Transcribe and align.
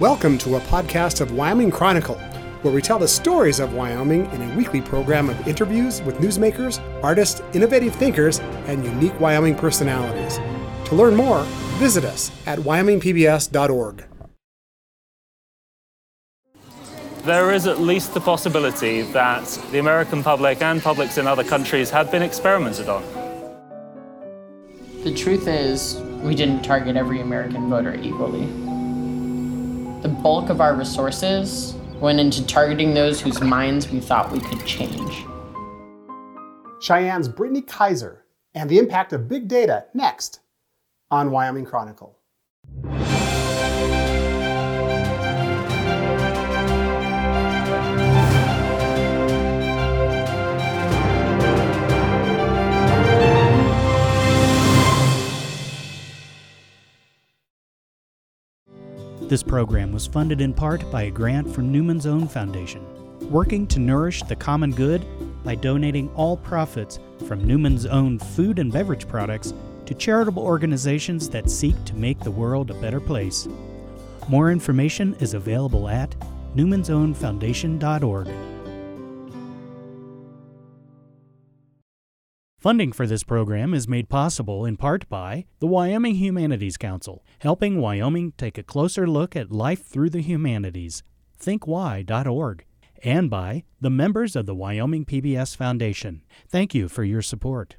Welcome 0.00 0.38
to 0.38 0.54
a 0.54 0.60
podcast 0.60 1.20
of 1.20 1.32
Wyoming 1.32 1.72
Chronicle, 1.72 2.14
where 2.62 2.72
we 2.72 2.80
tell 2.80 3.00
the 3.00 3.08
stories 3.08 3.58
of 3.58 3.74
Wyoming 3.74 4.30
in 4.30 4.48
a 4.48 4.56
weekly 4.56 4.80
program 4.80 5.28
of 5.28 5.48
interviews 5.48 6.02
with 6.02 6.18
newsmakers, 6.18 6.78
artists, 7.02 7.42
innovative 7.52 7.96
thinkers, 7.96 8.38
and 8.68 8.84
unique 8.84 9.18
Wyoming 9.18 9.56
personalities. 9.56 10.36
To 10.88 10.94
learn 10.94 11.16
more, 11.16 11.42
visit 11.80 12.04
us 12.04 12.30
at 12.46 12.60
wyomingpbs.org. 12.60 14.04
There 17.24 17.50
is 17.50 17.66
at 17.66 17.80
least 17.80 18.14
the 18.14 18.20
possibility 18.20 19.02
that 19.02 19.46
the 19.72 19.80
American 19.80 20.22
public 20.22 20.62
and 20.62 20.80
publics 20.80 21.18
in 21.18 21.26
other 21.26 21.42
countries 21.42 21.90
have 21.90 22.12
been 22.12 22.22
experimented 22.22 22.88
on. 22.88 23.02
The 25.02 25.12
truth 25.12 25.48
is, 25.48 25.96
we 26.22 26.36
didn't 26.36 26.62
target 26.62 26.94
every 26.94 27.20
American 27.20 27.68
voter 27.68 27.96
equally. 27.96 28.67
The 30.00 30.08
bulk 30.08 30.48
of 30.48 30.60
our 30.60 30.76
resources 30.76 31.74
went 31.98 32.20
into 32.20 32.46
targeting 32.46 32.94
those 32.94 33.20
whose 33.20 33.40
minds 33.40 33.90
we 33.90 33.98
thought 33.98 34.30
we 34.30 34.38
could 34.38 34.64
change. 34.64 35.24
Cheyenne's 36.80 37.26
Brittany 37.28 37.62
Kaiser 37.62 38.24
and 38.54 38.70
the 38.70 38.78
impact 38.78 39.12
of 39.12 39.28
big 39.28 39.48
data 39.48 39.86
next 39.94 40.38
on 41.10 41.32
Wyoming 41.32 41.64
Chronicle. 41.64 42.16
This 59.28 59.42
program 59.42 59.92
was 59.92 60.06
funded 60.06 60.40
in 60.40 60.54
part 60.54 60.90
by 60.90 61.02
a 61.02 61.10
grant 61.10 61.54
from 61.54 61.70
Newman's 61.70 62.06
Own 62.06 62.26
Foundation, 62.26 62.82
working 63.30 63.66
to 63.66 63.78
nourish 63.78 64.22
the 64.22 64.34
common 64.34 64.70
good 64.70 65.04
by 65.44 65.54
donating 65.54 66.10
all 66.14 66.38
profits 66.38 66.98
from 67.26 67.46
Newman's 67.46 67.84
Own 67.84 68.18
food 68.18 68.58
and 68.58 68.72
beverage 68.72 69.06
products 69.06 69.52
to 69.84 69.92
charitable 69.92 70.42
organizations 70.42 71.28
that 71.28 71.50
seek 71.50 71.74
to 71.84 71.94
make 71.94 72.18
the 72.20 72.30
world 72.30 72.70
a 72.70 72.80
better 72.80 73.00
place. 73.00 73.46
More 74.30 74.50
information 74.50 75.14
is 75.20 75.34
available 75.34 75.90
at 75.90 76.16
newmansownfoundation.org. 76.56 78.57
Funding 82.58 82.90
for 82.90 83.06
this 83.06 83.22
program 83.22 83.72
is 83.72 83.86
made 83.86 84.08
possible 84.08 84.64
in 84.64 84.76
part 84.76 85.08
by 85.08 85.44
the 85.60 85.68
Wyoming 85.68 86.16
Humanities 86.16 86.76
Council, 86.76 87.24
helping 87.38 87.80
Wyoming 87.80 88.32
take 88.32 88.58
a 88.58 88.64
closer 88.64 89.06
look 89.06 89.36
at 89.36 89.52
life 89.52 89.86
through 89.86 90.10
the 90.10 90.22
humanities, 90.22 91.04
thinkwhy.org, 91.40 92.64
and 93.04 93.30
by 93.30 93.62
the 93.80 93.90
members 93.90 94.34
of 94.34 94.46
the 94.46 94.56
Wyoming 94.56 95.04
PBS 95.04 95.56
Foundation. 95.56 96.24
Thank 96.48 96.74
you 96.74 96.88
for 96.88 97.04
your 97.04 97.22
support. 97.22 97.76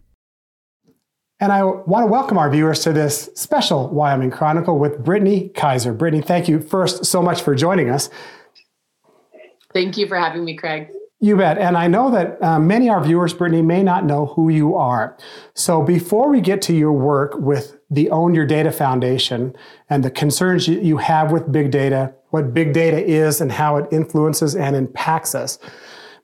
And 1.41 1.51
I 1.51 1.61
want 1.63 2.05
to 2.05 2.09
welcome 2.09 2.37
our 2.37 2.49
viewers 2.49 2.79
to 2.83 2.93
this 2.93 3.29
special 3.35 3.89
Wyoming 3.89 4.31
Chronicle 4.31 4.79
with 4.79 5.03
Brittany 5.03 5.49
Kaiser. 5.49 5.93
Brittany, 5.93 6.23
thank 6.23 6.47
you 6.47 6.61
first 6.61 7.03
so 7.03 7.21
much 7.21 7.41
for 7.41 7.53
joining 7.53 7.89
us. 7.89 8.09
Thank 9.73 9.97
you 9.97 10.07
for 10.07 10.17
having 10.17 10.45
me, 10.45 10.55
Craig. 10.55 10.87
You 11.21 11.35
bet. 11.35 11.57
And 11.57 11.75
I 11.75 11.87
know 11.87 12.09
that 12.11 12.41
uh, 12.41 12.59
many 12.59 12.87
of 12.87 12.95
our 12.95 13.03
viewers, 13.03 13.33
Brittany, 13.33 13.61
may 13.61 13.83
not 13.83 14.05
know 14.05 14.27
who 14.27 14.47
you 14.47 14.75
are. 14.75 15.17
So 15.53 15.83
before 15.83 16.29
we 16.29 16.39
get 16.39 16.61
to 16.63 16.73
your 16.73 16.93
work 16.93 17.33
with 17.35 17.77
the 17.91 18.09
Own 18.09 18.33
Your 18.33 18.45
Data 18.45 18.71
Foundation 18.71 19.53
and 19.89 20.03
the 20.03 20.11
concerns 20.11 20.67
you 20.69 20.97
have 20.97 21.33
with 21.33 21.51
big 21.51 21.71
data, 21.71 22.13
what 22.29 22.53
big 22.53 22.71
data 22.71 23.05
is 23.05 23.41
and 23.41 23.51
how 23.51 23.75
it 23.75 23.87
influences 23.91 24.55
and 24.55 24.77
impacts 24.77 25.35
us, 25.35 25.59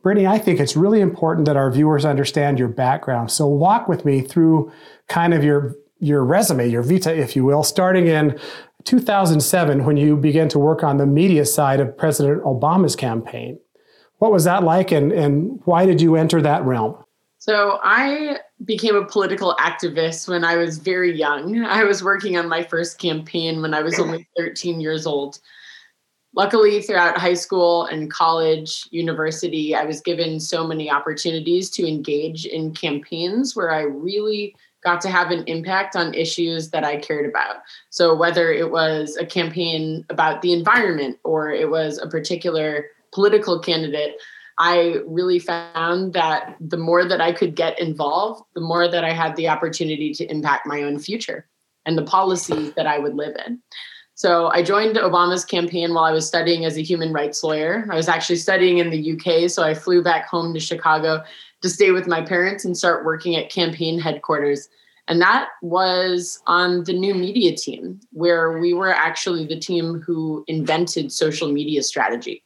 Brittany, 0.01 0.27
I 0.27 0.37
think 0.37 0.61
it's 0.61 0.77
really 0.77 1.01
important 1.01 1.45
that 1.47 1.57
our 1.57 1.71
viewers 1.71 2.05
understand 2.05 2.57
your 2.57 2.67
background. 2.69 3.31
So 3.31 3.47
walk 3.47 3.89
with 3.89 4.05
me 4.05 4.21
through 4.21 4.71
kind 5.09 5.33
of 5.33 5.43
your 5.43 5.75
your 5.99 6.23
resume, 6.23 6.69
your 6.69 6.83
vita, 6.83 7.13
if 7.17 7.35
you 7.35 7.43
will, 7.43 7.63
starting 7.63 8.07
in 8.07 8.37
2007 8.83 9.85
when 9.85 9.97
you 9.97 10.15
began 10.15 10.47
to 10.49 10.59
work 10.59 10.83
on 10.83 10.97
the 10.97 11.05
media 11.05 11.45
side 11.45 11.79
of 11.79 11.97
President 11.97 12.43
Obama's 12.43 12.95
campaign. 12.95 13.57
What 14.19 14.31
was 14.31 14.45
that 14.45 14.63
like, 14.63 14.91
and, 14.91 15.11
and 15.11 15.59
why 15.65 15.85
did 15.85 16.01
you 16.01 16.15
enter 16.15 16.41
that 16.41 16.63
realm? 16.63 16.97
So, 17.37 17.79
I 17.83 18.39
became 18.63 18.95
a 18.95 19.05
political 19.05 19.55
activist 19.59 20.27
when 20.27 20.43
I 20.43 20.55
was 20.55 20.77
very 20.77 21.15
young. 21.15 21.63
I 21.63 21.83
was 21.83 22.03
working 22.03 22.37
on 22.37 22.47
my 22.47 22.63
first 22.63 22.97
campaign 22.97 23.61
when 23.61 23.73
I 23.73 23.81
was 23.81 23.99
only 23.99 24.27
13 24.37 24.79
years 24.79 25.05
old. 25.05 25.39
Luckily, 26.33 26.81
throughout 26.81 27.17
high 27.17 27.35
school 27.35 27.85
and 27.85 28.11
college, 28.11 28.87
university, 28.91 29.75
I 29.75 29.85
was 29.85 30.01
given 30.01 30.39
so 30.39 30.65
many 30.65 30.89
opportunities 30.89 31.69
to 31.71 31.87
engage 31.87 32.45
in 32.45 32.73
campaigns 32.73 33.55
where 33.55 33.71
I 33.71 33.81
really 33.81 34.55
got 34.83 35.01
to 35.01 35.09
have 35.09 35.31
an 35.31 35.43
impact 35.47 35.95
on 35.95 36.13
issues 36.13 36.69
that 36.69 36.83
I 36.83 36.97
cared 36.97 37.29
about. 37.29 37.57
So, 37.89 38.15
whether 38.15 38.51
it 38.51 38.71
was 38.71 39.17
a 39.17 39.25
campaign 39.25 40.05
about 40.09 40.41
the 40.41 40.53
environment 40.53 41.19
or 41.23 41.51
it 41.51 41.69
was 41.69 41.99
a 41.99 42.07
particular 42.07 42.85
political 43.15 43.59
candidate, 43.59 44.17
I 44.59 44.97
really 45.07 45.39
found 45.39 46.13
that 46.13 46.55
the 46.59 46.77
more 46.77 47.05
that 47.05 47.21
I 47.21 47.31
could 47.31 47.55
get 47.55 47.79
involved, 47.79 48.43
the 48.53 48.61
more 48.61 48.87
that 48.87 49.03
I 49.03 49.11
had 49.11 49.35
the 49.35 49.47
opportunity 49.47 50.13
to 50.13 50.29
impact 50.29 50.67
my 50.67 50.83
own 50.83 50.99
future 50.99 51.47
and 51.85 51.97
the 51.97 52.03
policies 52.03 52.73
that 52.73 52.87
I 52.87 52.99
would 52.99 53.15
live 53.15 53.35
in. 53.47 53.61
So 54.15 54.47
I 54.47 54.63
joined 54.63 54.95
Obama's 54.95 55.43
campaign 55.43 55.93
while 55.93 56.05
I 56.05 56.11
was 56.11 56.27
studying 56.27 56.63
as 56.63 56.77
a 56.77 56.81
human 56.81 57.11
rights 57.11 57.43
lawyer. 57.43 57.85
I 57.91 57.95
was 57.95 58.07
actually 58.07 58.37
studying 58.37 58.77
in 58.77 58.89
the 58.89 59.13
UK, 59.13 59.49
so 59.49 59.63
I 59.63 59.73
flew 59.73 60.01
back 60.01 60.27
home 60.27 60.53
to 60.53 60.59
Chicago 60.59 61.21
to 61.61 61.69
stay 61.69 61.91
with 61.91 62.07
my 62.07 62.21
parents 62.21 62.63
and 62.63 62.77
start 62.77 63.05
working 63.05 63.35
at 63.35 63.49
campaign 63.49 63.99
headquarters. 63.99 64.69
And 65.07 65.21
that 65.21 65.49
was 65.61 66.41
on 66.47 66.85
the 66.85 66.93
new 66.93 67.13
media 67.13 67.55
team, 67.55 67.99
where 68.11 68.57
we 68.57 68.73
were 68.73 68.93
actually 68.93 69.45
the 69.45 69.59
team 69.59 70.01
who 70.01 70.45
invented 70.47 71.11
social 71.11 71.51
media 71.51 71.83
strategy 71.83 72.41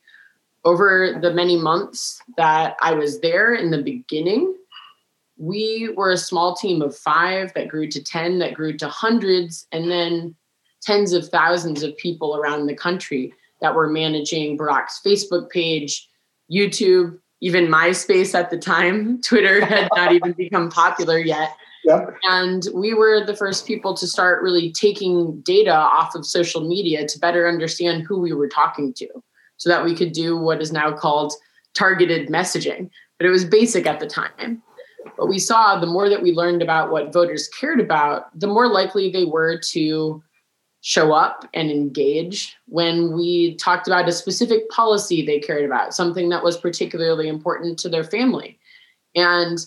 over 0.66 1.18
the 1.22 1.34
many 1.34 1.58
months 1.58 2.22
that 2.38 2.76
I 2.82 2.94
was 2.94 3.20
there 3.22 3.54
in 3.54 3.72
the 3.72 3.82
beginning, 3.82 4.56
we 5.38 5.90
were 5.96 6.12
a 6.12 6.18
small 6.18 6.56
team 6.56 6.82
of 6.82 6.96
five 6.96 7.54
that 7.54 7.70
grew 7.70 7.88
to 7.90 8.04
10, 8.04 8.40
that 8.40 8.54
grew 8.54 8.76
to 8.78 8.90
hundreds, 8.90 9.66
and 9.72 9.90
then 9.90 10.36
tens 10.82 11.14
of 11.14 11.28
thousands 11.30 11.82
of 11.82 11.96
people 11.98 12.36
around 12.36 12.68
the 12.68 12.76
country 12.76 13.34
that 13.62 13.74
were 13.74 13.90
managing 13.90 14.58
Barack's 14.58 15.02
Facebook 15.06 15.50
page, 15.50 16.10
YouTube, 16.52 17.18
even 17.42 17.68
MySpace 17.68 18.36
at 18.36 18.50
the 18.50 18.58
time. 18.58 19.22
Twitter 19.24 19.66
had 19.66 19.90
not 19.96 20.12
even 20.12 20.34
become 20.34 20.70
popular 20.70 21.18
yet. 21.18 21.56
Yep. 21.86 22.16
And 22.24 22.68
we 22.74 22.94
were 22.94 23.26
the 23.26 23.36
first 23.36 23.66
people 23.66 23.94
to 23.96 24.06
start 24.06 24.44
really 24.44 24.72
taking 24.74 25.40
data 25.42 25.74
off 25.74 26.16
of 26.16 26.26
social 26.26 26.68
media 26.68 27.08
to 27.08 27.20
better 27.20 27.48
understand 27.48 28.04
who 28.04 28.20
we 28.20 28.34
were 28.34 28.50
talking 28.50 28.94
to 28.96 29.08
so 29.60 29.70
that 29.70 29.86
we 29.86 29.96
could 29.96 30.14
do 30.14 30.36
what 30.36 30.62
is 30.62 30.72
now 30.72 30.92
called 30.92 31.34
targeted 31.76 32.30
messaging. 32.30 32.90
But 33.20 33.28
it 33.28 33.30
was 33.30 33.46
basic 33.46 33.86
at 33.86 34.00
the 34.00 34.08
time. 34.08 34.64
But 35.18 35.28
we 35.28 35.38
saw 35.38 35.80
the 35.80 35.86
more 35.86 36.10
that 36.10 36.24
we 36.24 36.32
learned 36.32 36.62
about 36.62 36.92
what 36.92 37.14
voters 37.14 37.48
cared 37.50 37.80
about, 37.80 38.38
the 38.40 38.48
more 38.48 38.68
likely 38.68 39.12
they 39.12 39.26
were 39.26 39.60
to 39.72 40.24
show 40.82 41.12
up 41.12 41.46
and 41.54 41.70
engage 41.70 42.56
when 42.68 43.12
we 43.12 43.56
talked 43.56 43.88
about 43.88 44.08
a 44.08 44.14
specific 44.14 44.70
policy 44.70 45.26
they 45.26 45.40
cared 45.40 45.66
about, 45.66 45.94
something 45.94 46.30
that 46.30 46.44
was 46.44 46.58
particularly 46.58 47.28
important 47.28 47.78
to 47.80 47.90
their 47.90 48.06
family. 48.06 48.58
And 49.14 49.58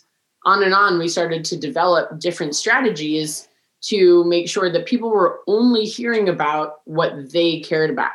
on 0.47 0.63
and 0.63 0.73
on, 0.73 0.99
we 0.99 1.09
started 1.09 1.45
to 1.47 1.57
develop 1.59 2.19
different 2.19 2.57
strategies 2.57 3.47
to 3.83 4.25
make 4.25 4.49
sure 4.49 4.73
that 4.73 4.87
people 4.87 5.11
were 5.11 5.41
only 5.47 5.85
hearing 5.85 6.31
about 6.31 6.81
what 6.87 7.31
they 7.31 7.61
cared 7.61 7.91
about 7.91 8.13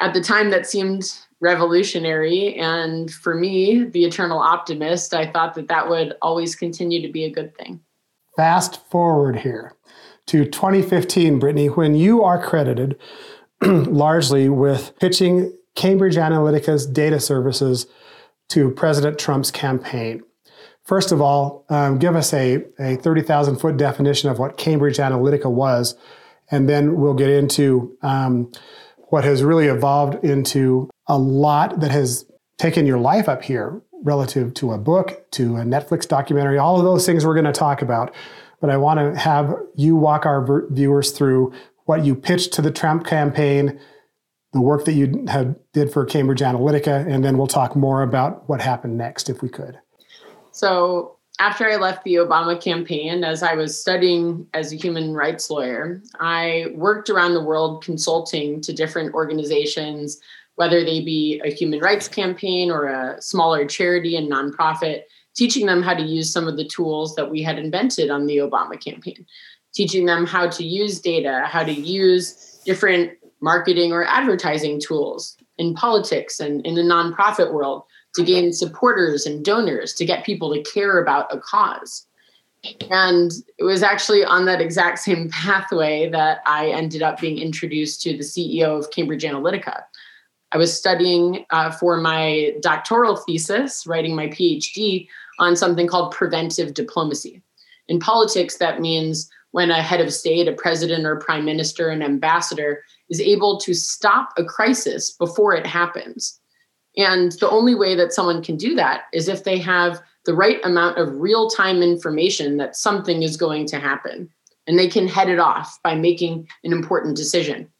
at 0.00 0.14
the 0.14 0.20
time 0.20 0.50
that 0.50 0.66
seemed 0.66 1.12
revolutionary 1.40 2.54
and 2.56 3.10
for 3.10 3.34
me 3.34 3.84
the 3.84 4.04
eternal 4.04 4.38
optimist 4.38 5.14
i 5.14 5.26
thought 5.30 5.54
that 5.54 5.68
that 5.68 5.88
would 5.88 6.14
always 6.20 6.54
continue 6.54 7.00
to 7.00 7.12
be 7.12 7.24
a 7.24 7.30
good 7.30 7.56
thing. 7.56 7.80
Fast 8.36 8.86
forward 8.90 9.36
here 9.36 9.74
to 10.26 10.44
2015 10.44 11.38
brittany 11.38 11.68
when 11.68 11.94
you 11.94 12.22
are 12.22 12.42
credited 12.42 12.98
largely 13.62 14.48
with 14.48 14.92
pitching 14.98 15.56
cambridge 15.76 16.16
analytica's 16.16 16.86
data 16.86 17.20
services 17.20 17.86
to 18.48 18.70
president 18.70 19.18
trump's 19.18 19.50
campaign. 19.50 20.22
First 20.84 21.10
of 21.10 21.22
all 21.22 21.64
um, 21.70 21.98
give 21.98 22.16
us 22.16 22.34
a, 22.34 22.64
a 22.78 22.96
30000 22.96 23.56
foot 23.56 23.78
definition 23.78 24.28
of 24.28 24.38
what 24.38 24.58
cambridge 24.58 24.98
analytica 24.98 25.50
was 25.50 25.94
and 26.50 26.68
then 26.68 26.96
we'll 26.96 27.14
get 27.14 27.30
into 27.30 27.96
um, 28.02 28.52
what 29.10 29.24
has 29.24 29.42
really 29.42 29.66
evolved 29.66 30.24
into 30.24 30.88
a 31.06 31.18
lot 31.18 31.80
that 31.80 31.90
has 31.90 32.24
taken 32.58 32.86
your 32.86 32.98
life 32.98 33.28
up 33.28 33.42
here 33.42 33.82
relative 34.02 34.54
to 34.54 34.72
a 34.72 34.78
book, 34.78 35.30
to 35.32 35.56
a 35.56 35.60
Netflix 35.60 36.08
documentary, 36.08 36.58
all 36.58 36.78
of 36.78 36.84
those 36.84 37.04
things 37.04 37.24
we're 37.24 37.34
going 37.34 37.44
to 37.44 37.52
talk 37.52 37.82
about. 37.82 38.14
But 38.60 38.70
I 38.70 38.76
want 38.76 39.00
to 39.00 39.18
have 39.18 39.54
you 39.74 39.96
walk 39.96 40.26
our 40.26 40.66
viewers 40.70 41.12
through 41.12 41.52
what 41.84 42.04
you 42.04 42.14
pitched 42.14 42.52
to 42.54 42.62
the 42.62 42.70
Trump 42.70 43.06
campaign, 43.06 43.80
the 44.52 44.60
work 44.60 44.84
that 44.84 44.92
you 44.92 45.24
have 45.28 45.56
did 45.72 45.92
for 45.92 46.04
Cambridge 46.04 46.40
Analytica, 46.40 47.06
and 47.06 47.24
then 47.24 47.36
we'll 47.38 47.46
talk 47.46 47.74
more 47.74 48.02
about 48.02 48.48
what 48.48 48.60
happened 48.60 48.96
next, 48.96 49.28
if 49.28 49.42
we 49.42 49.48
could. 49.48 49.78
So, 50.52 51.16
after 51.40 51.66
I 51.66 51.76
left 51.76 52.04
the 52.04 52.16
Obama 52.16 52.60
campaign, 52.60 53.24
as 53.24 53.42
I 53.42 53.54
was 53.54 53.80
studying 53.80 54.46
as 54.52 54.72
a 54.72 54.76
human 54.76 55.14
rights 55.14 55.48
lawyer, 55.48 56.02
I 56.20 56.66
worked 56.74 57.08
around 57.08 57.32
the 57.32 57.42
world 57.42 57.82
consulting 57.82 58.60
to 58.60 58.74
different 58.74 59.14
organizations, 59.14 60.20
whether 60.56 60.84
they 60.84 61.00
be 61.00 61.40
a 61.42 61.50
human 61.50 61.80
rights 61.80 62.08
campaign 62.08 62.70
or 62.70 62.88
a 62.88 63.20
smaller 63.22 63.64
charity 63.64 64.16
and 64.16 64.30
nonprofit, 64.30 65.04
teaching 65.34 65.64
them 65.64 65.82
how 65.82 65.94
to 65.94 66.02
use 66.02 66.30
some 66.30 66.46
of 66.46 66.58
the 66.58 66.68
tools 66.68 67.14
that 67.14 67.30
we 67.30 67.42
had 67.42 67.58
invented 67.58 68.10
on 68.10 68.26
the 68.26 68.36
Obama 68.36 68.78
campaign, 68.78 69.24
teaching 69.72 70.04
them 70.04 70.26
how 70.26 70.46
to 70.46 70.62
use 70.62 71.00
data, 71.00 71.44
how 71.46 71.64
to 71.64 71.72
use 71.72 72.60
different 72.66 73.12
marketing 73.40 73.92
or 73.92 74.04
advertising 74.04 74.78
tools 74.78 75.38
in 75.56 75.72
politics 75.72 76.38
and 76.38 76.66
in 76.66 76.74
the 76.74 76.82
nonprofit 76.82 77.50
world 77.50 77.84
to 78.14 78.24
gain 78.24 78.52
supporters 78.52 79.26
and 79.26 79.44
donors 79.44 79.94
to 79.94 80.04
get 80.04 80.24
people 80.24 80.52
to 80.52 80.62
care 80.62 81.00
about 81.00 81.32
a 81.34 81.38
cause. 81.38 82.06
And 82.90 83.32
it 83.58 83.64
was 83.64 83.82
actually 83.82 84.24
on 84.24 84.44
that 84.44 84.60
exact 84.60 84.98
same 84.98 85.28
pathway 85.32 86.10
that 86.10 86.40
I 86.46 86.68
ended 86.68 87.02
up 87.02 87.20
being 87.20 87.38
introduced 87.38 88.02
to 88.02 88.12
the 88.12 88.22
CEO 88.22 88.78
of 88.78 88.90
Cambridge 88.90 89.24
Analytica. 89.24 89.82
I 90.52 90.58
was 90.58 90.76
studying 90.76 91.46
uh, 91.50 91.70
for 91.70 91.96
my 91.96 92.54
doctoral 92.60 93.16
thesis, 93.16 93.86
writing 93.86 94.16
my 94.16 94.26
PhD 94.26 95.06
on 95.38 95.54
something 95.54 95.86
called 95.86 96.12
preventive 96.12 96.74
diplomacy. 96.74 97.40
In 97.88 98.00
politics, 98.00 98.56
that 98.56 98.80
means 98.80 99.30
when 99.52 99.70
a 99.70 99.82
head 99.82 100.00
of 100.00 100.12
state, 100.12 100.48
a 100.48 100.52
president 100.52 101.06
or 101.06 101.16
prime 101.16 101.44
minister, 101.44 101.88
an 101.88 102.02
ambassador 102.02 102.82
is 103.08 103.20
able 103.20 103.58
to 103.60 103.74
stop 103.74 104.30
a 104.36 104.44
crisis 104.44 105.12
before 105.12 105.54
it 105.54 105.66
happens. 105.66 106.39
And 107.00 107.32
the 107.32 107.48
only 107.48 107.74
way 107.74 107.94
that 107.94 108.12
someone 108.12 108.42
can 108.42 108.58
do 108.58 108.74
that 108.74 109.04
is 109.14 109.26
if 109.26 109.44
they 109.44 109.56
have 109.56 110.02
the 110.26 110.34
right 110.34 110.62
amount 110.64 110.98
of 110.98 111.16
real 111.16 111.48
time 111.48 111.82
information 111.82 112.58
that 112.58 112.76
something 112.76 113.22
is 113.22 113.38
going 113.38 113.64
to 113.68 113.80
happen. 113.80 114.28
And 114.66 114.78
they 114.78 114.86
can 114.86 115.08
head 115.08 115.30
it 115.30 115.38
off 115.38 115.78
by 115.82 115.94
making 115.94 116.46
an 116.62 116.72
important 116.72 117.16
decision. 117.16 117.70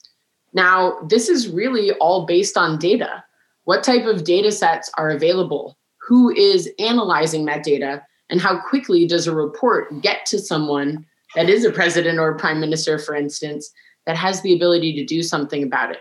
Now, 0.55 0.99
this 1.06 1.28
is 1.28 1.49
really 1.49 1.93
all 2.00 2.25
based 2.25 2.56
on 2.56 2.78
data. 2.78 3.22
What 3.64 3.84
type 3.84 4.06
of 4.06 4.25
data 4.25 4.50
sets 4.50 4.90
are 4.96 5.11
available? 5.11 5.76
Who 6.08 6.31
is 6.31 6.70
analyzing 6.78 7.44
that 7.44 7.62
data? 7.62 8.02
And 8.31 8.40
how 8.40 8.58
quickly 8.58 9.06
does 9.06 9.26
a 9.26 9.34
report 9.34 10.00
get 10.00 10.25
to 10.26 10.38
someone 10.38 11.05
that 11.34 11.50
is 11.50 11.67
a 11.67 11.70
president 11.70 12.19
or 12.19 12.31
a 12.31 12.38
prime 12.38 12.58
minister, 12.58 12.99
for 12.99 13.14
instance, 13.14 13.70
that 14.06 14.17
has 14.17 14.40
the 14.40 14.55
ability 14.55 14.94
to 14.94 15.05
do 15.05 15.22
something 15.22 15.62
about 15.62 15.90
it? 15.90 16.00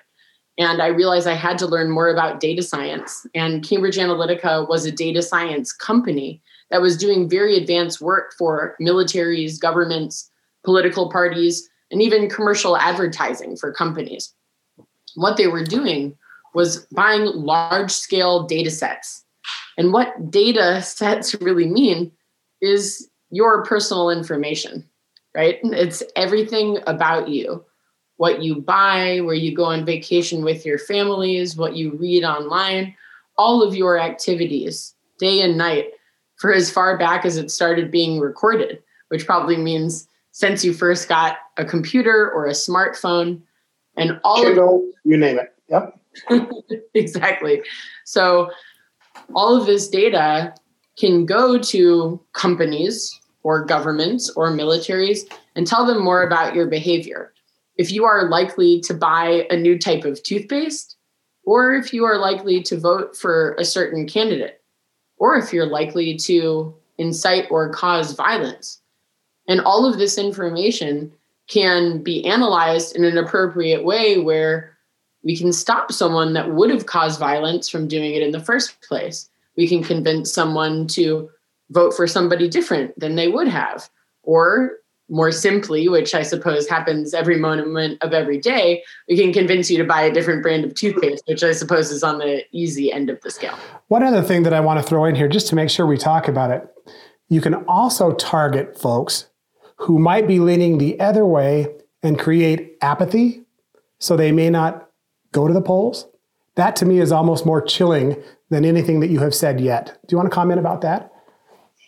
And 0.59 0.81
I 0.81 0.87
realized 0.87 1.25
I 1.25 1.35
had 1.35 1.57
to 1.59 1.67
learn 1.67 1.89
more 1.89 2.09
about 2.09 2.41
data 2.41 2.61
science. 2.61 3.25
And 3.33 3.63
Cambridge 3.63 3.97
Analytica 3.97 4.67
was 4.67 4.85
a 4.85 4.91
data 4.91 5.21
science 5.21 5.71
company 5.71 6.41
that 6.69 6.81
was 6.81 6.97
doing 6.97 7.29
very 7.29 7.55
advanced 7.55 8.01
work 8.01 8.33
for 8.37 8.75
militaries, 8.79 9.59
governments, 9.59 10.29
political 10.65 11.09
parties, 11.09 11.69
and 11.91 12.01
even 12.01 12.29
commercial 12.29 12.75
advertising 12.75 13.55
for 13.55 13.73
companies. 13.73 14.33
What 15.15 15.37
they 15.37 15.47
were 15.47 15.63
doing 15.63 16.17
was 16.53 16.85
buying 16.87 17.25
large 17.25 17.91
scale 17.91 18.43
data 18.43 18.69
sets. 18.69 19.23
And 19.77 19.93
what 19.93 20.29
data 20.29 20.81
sets 20.81 21.35
really 21.35 21.67
mean 21.67 22.11
is 22.61 23.09
your 23.31 23.63
personal 23.63 24.09
information, 24.09 24.85
right? 25.33 25.59
It's 25.63 26.03
everything 26.17 26.79
about 26.85 27.29
you 27.29 27.63
what 28.19 28.43
you 28.43 28.53
buy, 28.53 29.21
where 29.21 29.33
you 29.33 29.55
go 29.55 29.63
on 29.63 29.85
vacation 29.85 30.43
with 30.43 30.65
your 30.65 30.77
families, 30.77 31.55
what 31.55 31.77
you 31.77 31.93
read 31.93 32.25
online, 32.25 32.93
all 33.37 33.63
of 33.63 33.73
your 33.73 33.97
activities, 33.97 34.93
day 35.19 35.39
and 35.39 35.57
night, 35.57 35.91
for 36.35 36.51
as 36.51 36.69
far 36.69 36.97
back 36.97 37.23
as 37.23 37.37
it 37.37 37.49
started 37.49 37.89
being 37.89 38.19
recorded, 38.19 38.83
which 39.07 39.25
probably 39.25 39.55
means 39.55 40.05
since 40.33 40.65
you 40.65 40.73
first 40.73 41.07
got 41.07 41.37
a 41.55 41.63
computer 41.63 42.29
or 42.29 42.47
a 42.47 42.51
smartphone 42.51 43.41
and 43.95 44.19
all 44.25 44.45
of, 44.45 44.81
you 45.05 45.15
name 45.15 45.39
it. 45.39 45.55
Yep. 45.69 45.97
exactly. 46.95 47.61
So 48.03 48.51
all 49.33 49.55
of 49.55 49.65
this 49.65 49.87
data 49.87 50.53
can 50.97 51.25
go 51.25 51.57
to 51.57 52.19
companies 52.33 53.17
or 53.43 53.63
governments 53.63 54.29
or 54.31 54.51
militaries 54.51 55.19
and 55.55 55.65
tell 55.65 55.85
them 55.85 56.03
more 56.03 56.23
about 56.23 56.53
your 56.53 56.67
behavior 56.67 57.31
if 57.79 57.93
you 57.93 58.03
are 58.03 58.27
likely 58.27 58.81
to 58.81 58.93
buy 58.93 59.47
a 59.49 59.55
new 59.55 59.79
type 59.79 60.03
of 60.03 60.21
toothpaste, 60.21 60.97
or 61.45 61.73
if 61.73 61.93
you 61.93 62.03
are 62.03 62.17
likely 62.17 62.61
to 62.61 62.77
vote 62.77 63.15
for 63.15 63.55
a 63.57 63.63
certain 63.63 64.05
candidate, 64.05 64.61
or 65.15 65.37
if 65.37 65.53
you're 65.53 65.65
likely 65.65 66.17
to 66.17 66.75
incite 66.97 67.45
or 67.49 67.69
cause 67.69 68.11
violence. 68.11 68.81
And 69.47 69.61
all 69.61 69.85
of 69.85 69.97
this 69.97 70.17
information 70.17 71.13
can 71.47 72.03
be 72.03 72.25
analyzed 72.25 72.97
in 72.97 73.05
an 73.05 73.17
appropriate 73.17 73.85
way 73.85 74.17
where 74.17 74.77
we 75.23 75.37
can 75.37 75.53
stop 75.53 75.93
someone 75.93 76.33
that 76.33 76.51
would 76.51 76.71
have 76.71 76.85
caused 76.85 77.17
violence 77.17 77.69
from 77.69 77.87
doing 77.87 78.13
it 78.13 78.21
in 78.21 78.31
the 78.31 78.41
first 78.41 78.81
place. 78.81 79.29
We 79.55 79.69
can 79.69 79.85
convince 79.85 80.33
someone 80.33 80.85
to 80.87 81.29
vote 81.69 81.93
for 81.93 82.07
somebody 82.07 82.49
different 82.49 82.99
than 82.99 83.15
they 83.15 83.29
would 83.29 83.47
have, 83.47 83.89
or 84.23 84.79
more 85.09 85.31
simply, 85.31 85.87
which 85.87 86.13
I 86.13 86.23
suppose 86.23 86.67
happens 86.67 87.13
every 87.13 87.37
moment 87.37 88.01
of 88.01 88.13
every 88.13 88.37
day, 88.37 88.83
we 89.07 89.17
can 89.17 89.33
convince 89.33 89.69
you 89.69 89.77
to 89.77 89.83
buy 89.83 90.01
a 90.01 90.13
different 90.13 90.43
brand 90.43 90.65
of 90.65 90.75
toothpaste, 90.75 91.23
which 91.27 91.43
I 91.43 91.51
suppose 91.51 91.91
is 91.91 92.03
on 92.03 92.19
the 92.19 92.43
easy 92.51 92.91
end 92.91 93.09
of 93.09 93.19
the 93.21 93.31
scale. 93.31 93.57
One 93.87 94.03
other 94.03 94.21
thing 94.21 94.43
that 94.43 94.53
I 94.53 94.59
want 94.59 94.79
to 94.79 94.83
throw 94.83 95.05
in 95.05 95.15
here, 95.15 95.27
just 95.27 95.47
to 95.47 95.55
make 95.55 95.69
sure 95.69 95.85
we 95.85 95.97
talk 95.97 96.27
about 96.27 96.51
it, 96.51 96.67
you 97.27 97.41
can 97.41 97.55
also 97.65 98.13
target 98.13 98.77
folks 98.77 99.27
who 99.77 99.99
might 99.99 100.27
be 100.27 100.39
leaning 100.39 100.77
the 100.77 100.99
other 100.99 101.25
way 101.25 101.67
and 102.03 102.19
create 102.19 102.77
apathy 102.81 103.43
so 103.99 104.15
they 104.15 104.31
may 104.31 104.49
not 104.49 104.89
go 105.31 105.47
to 105.47 105.53
the 105.53 105.61
polls. 105.61 106.07
That 106.55 106.75
to 106.77 106.85
me 106.85 106.99
is 106.99 107.11
almost 107.11 107.45
more 107.45 107.61
chilling 107.61 108.21
than 108.49 108.65
anything 108.65 108.99
that 108.99 109.09
you 109.09 109.19
have 109.19 109.35
said 109.35 109.59
yet. 109.61 109.97
Do 110.07 110.13
you 110.13 110.17
want 110.17 110.29
to 110.29 110.35
comment 110.35 110.59
about 110.59 110.81
that? 110.81 111.11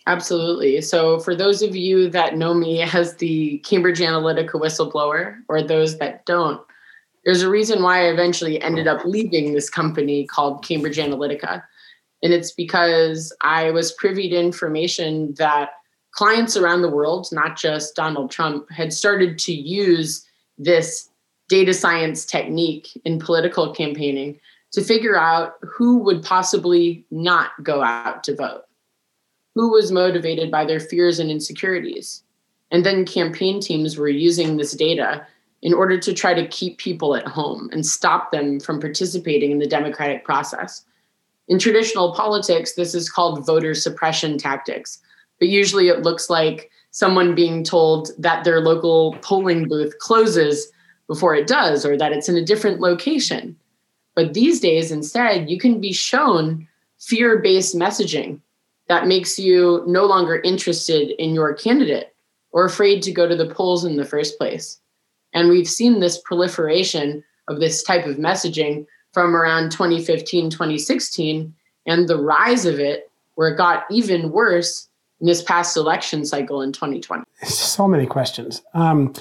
Absolutely. 0.08 0.82
So, 0.82 1.20
for 1.20 1.36
those 1.36 1.62
of 1.62 1.76
you 1.76 2.10
that 2.10 2.36
know 2.36 2.54
me 2.54 2.82
as 2.82 3.16
the 3.18 3.60
Cambridge 3.60 4.00
Analytica 4.00 4.54
whistleblower, 4.54 5.38
or 5.48 5.62
those 5.62 6.00
that 6.00 6.26
don't, 6.26 6.60
there's 7.24 7.44
a 7.44 7.50
reason 7.50 7.84
why 7.84 8.00
I 8.00 8.12
eventually 8.12 8.60
ended 8.62 8.88
up 8.88 9.06
leaving 9.06 9.54
this 9.54 9.70
company 9.70 10.26
called 10.26 10.66
Cambridge 10.66 10.98
Analytica. 10.98 11.62
And 12.24 12.34
it's 12.34 12.52
because 12.52 13.36
I 13.42 13.70
was 13.72 13.92
privy 13.94 14.30
to 14.30 14.40
information 14.40 15.36
that 15.38 15.70
clients 16.14 16.58
around 16.58 16.82
the 16.82 16.90
world, 16.90 17.28
not 17.32 17.58
just 17.58 17.96
Donald 17.96 18.32
Trump, 18.32 18.70
had 18.72 18.94
started 18.94 19.38
to 19.40 19.54
use 19.54 20.28
this 20.58 21.10
data 21.48 21.74
science 21.74 22.26
technique 22.26 22.90
in 23.06 23.20
political 23.20 23.72
campaigning 23.74 24.40
to 24.72 24.82
figure 24.82 25.18
out 25.18 25.54
who 25.62 25.98
would 25.98 26.24
possibly 26.24 27.06
not 27.12 27.52
go 27.62 27.84
out 27.84 28.24
to 28.24 28.36
vote 28.36 28.64
who 29.56 29.72
was 29.72 29.92
motivated 29.92 30.50
by 30.50 30.66
their 30.66 30.80
fears 30.80 31.20
and 31.20 31.30
insecurities. 31.30 32.24
And 32.72 32.86
then 32.86 33.06
campaign 33.06 33.60
teams 33.60 33.98
were 33.98 34.08
using 34.08 34.58
this 34.58 34.72
data 34.72 35.26
in 35.62 35.74
order 35.74 35.98
to 36.00 36.14
try 36.14 36.34
to 36.34 36.48
keep 36.48 36.78
people 36.78 37.16
at 37.16 37.28
home 37.28 37.70
and 37.72 37.86
stop 37.86 38.32
them 38.32 38.60
from 38.60 38.80
participating 38.80 39.52
in 39.52 39.60
the 39.60 39.68
democratic 39.68 40.24
process. 40.24 40.86
In 41.48 41.60
traditional 41.60 42.14
politics, 42.14 42.74
this 42.74 42.96
is 42.96 43.10
called 43.10 43.46
voter 43.46 43.74
suppression 43.74 44.38
tactics, 44.38 45.00
but 45.40 45.50
usually 45.50 45.90
it 45.90 46.02
looks 46.02 46.30
like 46.30 46.72
someone 46.92 47.36
being 47.36 47.64
told 47.64 48.10
that 48.18 48.44
their 48.44 48.62
local 48.62 49.18
polling 49.22 49.68
booth 49.68 49.98
closes 50.00 50.72
before 51.08 51.36
it 51.36 51.48
does 51.48 51.86
or 51.86 51.98
that 51.98 52.14
it's 52.14 52.30
in 52.30 52.38
a 52.38 52.46
different 52.46 52.80
location. 52.80 53.56
But 54.16 54.34
these 54.34 54.60
days, 54.60 54.92
instead, 54.92 55.50
you 55.50 55.60
can 55.60 55.80
be 55.82 55.94
shown 55.94 56.68
fear 57.00 57.40
based 57.40 57.76
messaging 57.76 58.40
that 58.92 59.08
makes 59.08 59.40
you 59.40 59.86
no 59.88 60.04
longer 60.06 60.42
interested 60.42 61.12
in 61.12 61.34
your 61.34 61.54
candidate 61.54 62.14
or 62.52 62.66
afraid 62.66 63.02
to 63.02 63.14
go 63.14 63.26
to 63.26 63.38
the 63.38 63.48
polls 63.48 63.86
in 63.86 63.96
the 63.96 64.04
first 64.04 64.38
place. 64.38 64.82
And 65.34 65.48
we've 65.48 65.70
seen 65.70 66.02
this 66.02 66.20
proliferation 66.26 67.24
of 67.48 67.62
this 67.62 67.84
type 67.84 68.06
of 68.06 68.18
messaging 68.18 68.86
from 69.14 69.34
around 69.34 69.72
2015, 69.72 70.50
2016, 70.50 71.56
and 71.86 72.10
the 72.10 72.22
rise 72.22 72.66
of 72.66 72.82
it, 72.82 73.10
where 73.36 73.54
it 73.54 73.56
got 73.56 73.86
even 73.90 74.30
worse 74.30 74.90
in 75.22 75.28
this 75.28 75.42
past 75.42 75.78
election 75.78 76.26
cycle 76.26 76.62
in 76.62 76.74
2020. 76.74 77.24
So 77.44 77.88
many 77.88 78.06
questions. 78.06 78.62
Um, 78.74 79.14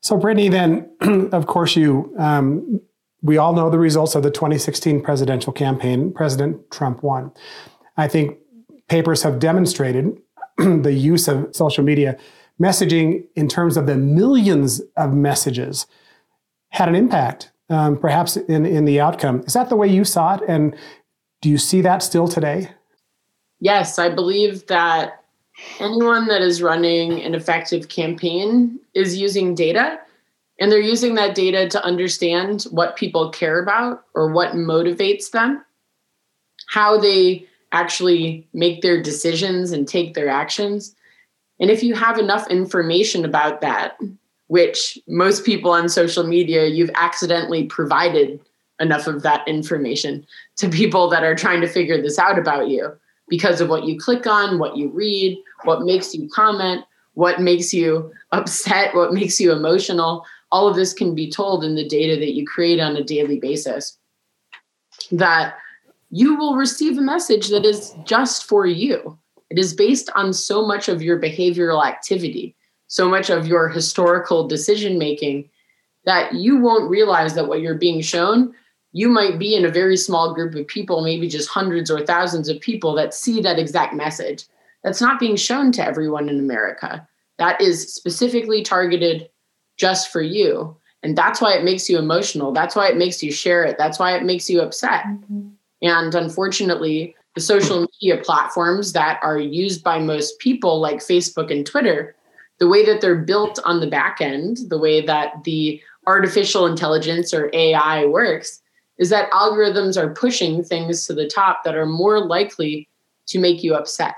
so, 0.00 0.16
Brittany, 0.16 0.48
then, 0.48 0.88
of 1.32 1.46
course, 1.46 1.76
you 1.76 2.14
um, 2.16 2.80
we 3.20 3.36
all 3.36 3.52
know 3.52 3.68
the 3.68 3.78
results 3.78 4.14
of 4.14 4.22
the 4.22 4.30
2016 4.30 5.02
presidential 5.02 5.52
campaign. 5.52 6.14
President 6.14 6.70
Trump 6.70 7.02
won. 7.02 7.30
I 7.98 8.08
think 8.08 8.38
papers 8.88 9.22
have 9.22 9.38
demonstrated 9.38 10.20
the 10.58 10.92
use 10.92 11.28
of 11.28 11.54
social 11.54 11.84
media 11.84 12.18
messaging 12.60 13.24
in 13.36 13.48
terms 13.48 13.76
of 13.76 13.86
the 13.86 13.96
millions 13.96 14.80
of 14.96 15.14
messages 15.14 15.86
had 16.70 16.88
an 16.88 16.94
impact 16.94 17.50
um, 17.70 17.96
perhaps 17.98 18.36
in, 18.36 18.64
in 18.66 18.84
the 18.84 19.00
outcome. 19.00 19.42
Is 19.46 19.52
that 19.52 19.68
the 19.68 19.76
way 19.76 19.88
you 19.88 20.04
saw 20.04 20.34
it? 20.34 20.42
And 20.48 20.76
do 21.40 21.48
you 21.48 21.58
see 21.58 21.80
that 21.82 22.02
still 22.02 22.28
today? 22.28 22.70
Yes, 23.60 23.98
I 23.98 24.08
believe 24.08 24.66
that 24.68 25.24
anyone 25.80 26.28
that 26.28 26.42
is 26.42 26.62
running 26.62 27.20
an 27.22 27.34
effective 27.34 27.88
campaign 27.88 28.78
is 28.94 29.16
using 29.16 29.54
data 29.54 29.98
and 30.60 30.70
they're 30.72 30.80
using 30.80 31.14
that 31.14 31.34
data 31.34 31.68
to 31.68 31.84
understand 31.84 32.62
what 32.70 32.96
people 32.96 33.30
care 33.30 33.60
about 33.62 34.04
or 34.14 34.32
what 34.32 34.52
motivates 34.52 35.30
them, 35.30 35.64
how 36.68 36.98
they 36.98 37.46
actually 37.72 38.46
make 38.52 38.82
their 38.82 39.02
decisions 39.02 39.72
and 39.72 39.86
take 39.86 40.14
their 40.14 40.28
actions. 40.28 40.94
And 41.60 41.70
if 41.70 41.82
you 41.82 41.94
have 41.94 42.18
enough 42.18 42.48
information 42.50 43.24
about 43.24 43.60
that, 43.60 43.98
which 44.46 44.98
most 45.06 45.44
people 45.44 45.70
on 45.70 45.88
social 45.88 46.24
media, 46.24 46.66
you've 46.66 46.90
accidentally 46.94 47.64
provided 47.64 48.40
enough 48.80 49.06
of 49.06 49.22
that 49.22 49.46
information 49.46 50.26
to 50.56 50.68
people 50.68 51.08
that 51.10 51.24
are 51.24 51.34
trying 51.34 51.60
to 51.60 51.68
figure 51.68 52.00
this 52.00 52.18
out 52.18 52.38
about 52.38 52.68
you 52.68 52.90
because 53.28 53.60
of 53.60 53.68
what 53.68 53.84
you 53.84 53.98
click 53.98 54.26
on, 54.26 54.58
what 54.58 54.76
you 54.76 54.88
read, 54.90 55.38
what 55.64 55.82
makes 55.82 56.14
you 56.14 56.28
comment, 56.28 56.84
what 57.14 57.40
makes 57.40 57.74
you 57.74 58.10
upset, 58.32 58.94
what 58.94 59.12
makes 59.12 59.40
you 59.40 59.52
emotional. 59.52 60.24
All 60.50 60.68
of 60.68 60.76
this 60.76 60.94
can 60.94 61.14
be 61.14 61.30
told 61.30 61.64
in 61.64 61.74
the 61.74 61.86
data 61.86 62.18
that 62.18 62.32
you 62.32 62.46
create 62.46 62.80
on 62.80 62.96
a 62.96 63.04
daily 63.04 63.38
basis. 63.38 63.98
That 65.12 65.56
you 66.10 66.36
will 66.36 66.56
receive 66.56 66.98
a 66.98 67.02
message 67.02 67.48
that 67.48 67.64
is 67.64 67.94
just 68.04 68.44
for 68.44 68.66
you. 68.66 69.18
It 69.50 69.58
is 69.58 69.74
based 69.74 70.10
on 70.14 70.32
so 70.32 70.66
much 70.66 70.88
of 70.88 71.02
your 71.02 71.20
behavioral 71.20 71.86
activity, 71.86 72.54
so 72.86 73.08
much 73.08 73.30
of 73.30 73.46
your 73.46 73.68
historical 73.68 74.46
decision 74.46 74.98
making 74.98 75.48
that 76.04 76.34
you 76.34 76.58
won't 76.58 76.90
realize 76.90 77.34
that 77.34 77.48
what 77.48 77.60
you're 77.60 77.74
being 77.74 78.00
shown, 78.00 78.54
you 78.92 79.08
might 79.08 79.38
be 79.38 79.54
in 79.54 79.64
a 79.64 79.70
very 79.70 79.96
small 79.96 80.34
group 80.34 80.54
of 80.54 80.66
people, 80.66 81.02
maybe 81.02 81.28
just 81.28 81.48
hundreds 81.48 81.90
or 81.90 82.04
thousands 82.04 82.48
of 82.48 82.60
people 82.60 82.94
that 82.94 83.12
see 83.12 83.40
that 83.42 83.58
exact 83.58 83.94
message. 83.94 84.44
That's 84.82 85.00
not 85.00 85.20
being 85.20 85.36
shown 85.36 85.72
to 85.72 85.84
everyone 85.84 86.28
in 86.28 86.38
America. 86.38 87.06
That 87.38 87.60
is 87.60 87.94
specifically 87.94 88.62
targeted 88.62 89.28
just 89.76 90.10
for 90.10 90.22
you. 90.22 90.76
And 91.02 91.16
that's 91.16 91.40
why 91.40 91.52
it 91.52 91.64
makes 91.64 91.88
you 91.88 91.98
emotional. 91.98 92.52
That's 92.52 92.74
why 92.74 92.88
it 92.88 92.96
makes 92.96 93.22
you 93.22 93.30
share 93.30 93.64
it. 93.64 93.76
That's 93.78 93.98
why 93.98 94.16
it 94.16 94.24
makes 94.24 94.48
you 94.48 94.60
upset. 94.60 95.04
Mm-hmm. 95.04 95.48
And 95.82 96.14
unfortunately, 96.14 97.14
the 97.34 97.40
social 97.40 97.86
media 98.02 98.22
platforms 98.22 98.92
that 98.92 99.20
are 99.22 99.38
used 99.38 99.84
by 99.84 99.98
most 99.98 100.38
people, 100.38 100.80
like 100.80 100.98
Facebook 100.98 101.52
and 101.52 101.64
Twitter, 101.64 102.16
the 102.58 102.68
way 102.68 102.84
that 102.84 103.00
they're 103.00 103.14
built 103.14 103.60
on 103.64 103.80
the 103.80 103.86
back 103.86 104.20
end, 104.20 104.58
the 104.68 104.78
way 104.78 105.04
that 105.04 105.44
the 105.44 105.80
artificial 106.06 106.66
intelligence 106.66 107.32
or 107.32 107.50
AI 107.52 108.04
works, 108.06 108.60
is 108.98 109.10
that 109.10 109.30
algorithms 109.30 109.96
are 109.96 110.12
pushing 110.12 110.64
things 110.64 111.06
to 111.06 111.14
the 111.14 111.28
top 111.28 111.62
that 111.64 111.76
are 111.76 111.86
more 111.86 112.18
likely 112.18 112.88
to 113.26 113.38
make 113.38 113.62
you 113.62 113.74
upset. 113.74 114.14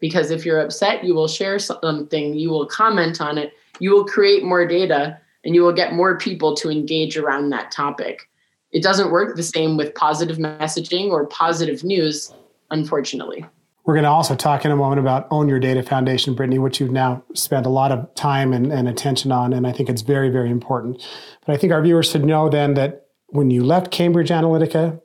Because 0.00 0.30
if 0.30 0.46
you're 0.46 0.60
upset, 0.60 1.04
you 1.04 1.14
will 1.14 1.28
share 1.28 1.58
something, 1.58 2.34
you 2.34 2.50
will 2.50 2.66
comment 2.66 3.20
on 3.20 3.36
it, 3.36 3.52
you 3.78 3.90
will 3.90 4.04
create 4.04 4.44
more 4.44 4.66
data, 4.66 5.18
and 5.44 5.54
you 5.54 5.62
will 5.62 5.72
get 5.72 5.92
more 5.92 6.16
people 6.16 6.54
to 6.56 6.70
engage 6.70 7.18
around 7.18 7.50
that 7.50 7.70
topic. 7.70 8.28
It 8.74 8.82
doesn't 8.82 9.12
work 9.12 9.36
the 9.36 9.42
same 9.42 9.76
with 9.76 9.94
positive 9.94 10.36
messaging 10.36 11.10
or 11.10 11.26
positive 11.26 11.84
news, 11.84 12.34
unfortunately. 12.72 13.46
We're 13.84 13.94
going 13.94 14.04
to 14.04 14.10
also 14.10 14.34
talk 14.34 14.64
in 14.64 14.72
a 14.72 14.76
moment 14.76 14.98
about 14.98 15.28
Own 15.30 15.48
Your 15.48 15.60
Data 15.60 15.82
Foundation, 15.82 16.34
Brittany, 16.34 16.58
which 16.58 16.80
you've 16.80 16.90
now 16.90 17.22
spent 17.34 17.66
a 17.66 17.68
lot 17.68 17.92
of 17.92 18.12
time 18.16 18.52
and, 18.52 18.72
and 18.72 18.88
attention 18.88 19.30
on. 19.30 19.52
And 19.52 19.64
I 19.64 19.72
think 19.72 19.88
it's 19.88 20.02
very, 20.02 20.28
very 20.28 20.50
important. 20.50 21.06
But 21.46 21.54
I 21.54 21.56
think 21.56 21.72
our 21.72 21.82
viewers 21.82 22.10
should 22.10 22.24
know 22.24 22.48
then 22.48 22.74
that 22.74 23.06
when 23.28 23.50
you 23.50 23.62
left 23.62 23.92
Cambridge 23.92 24.30
Analytica, 24.30 25.00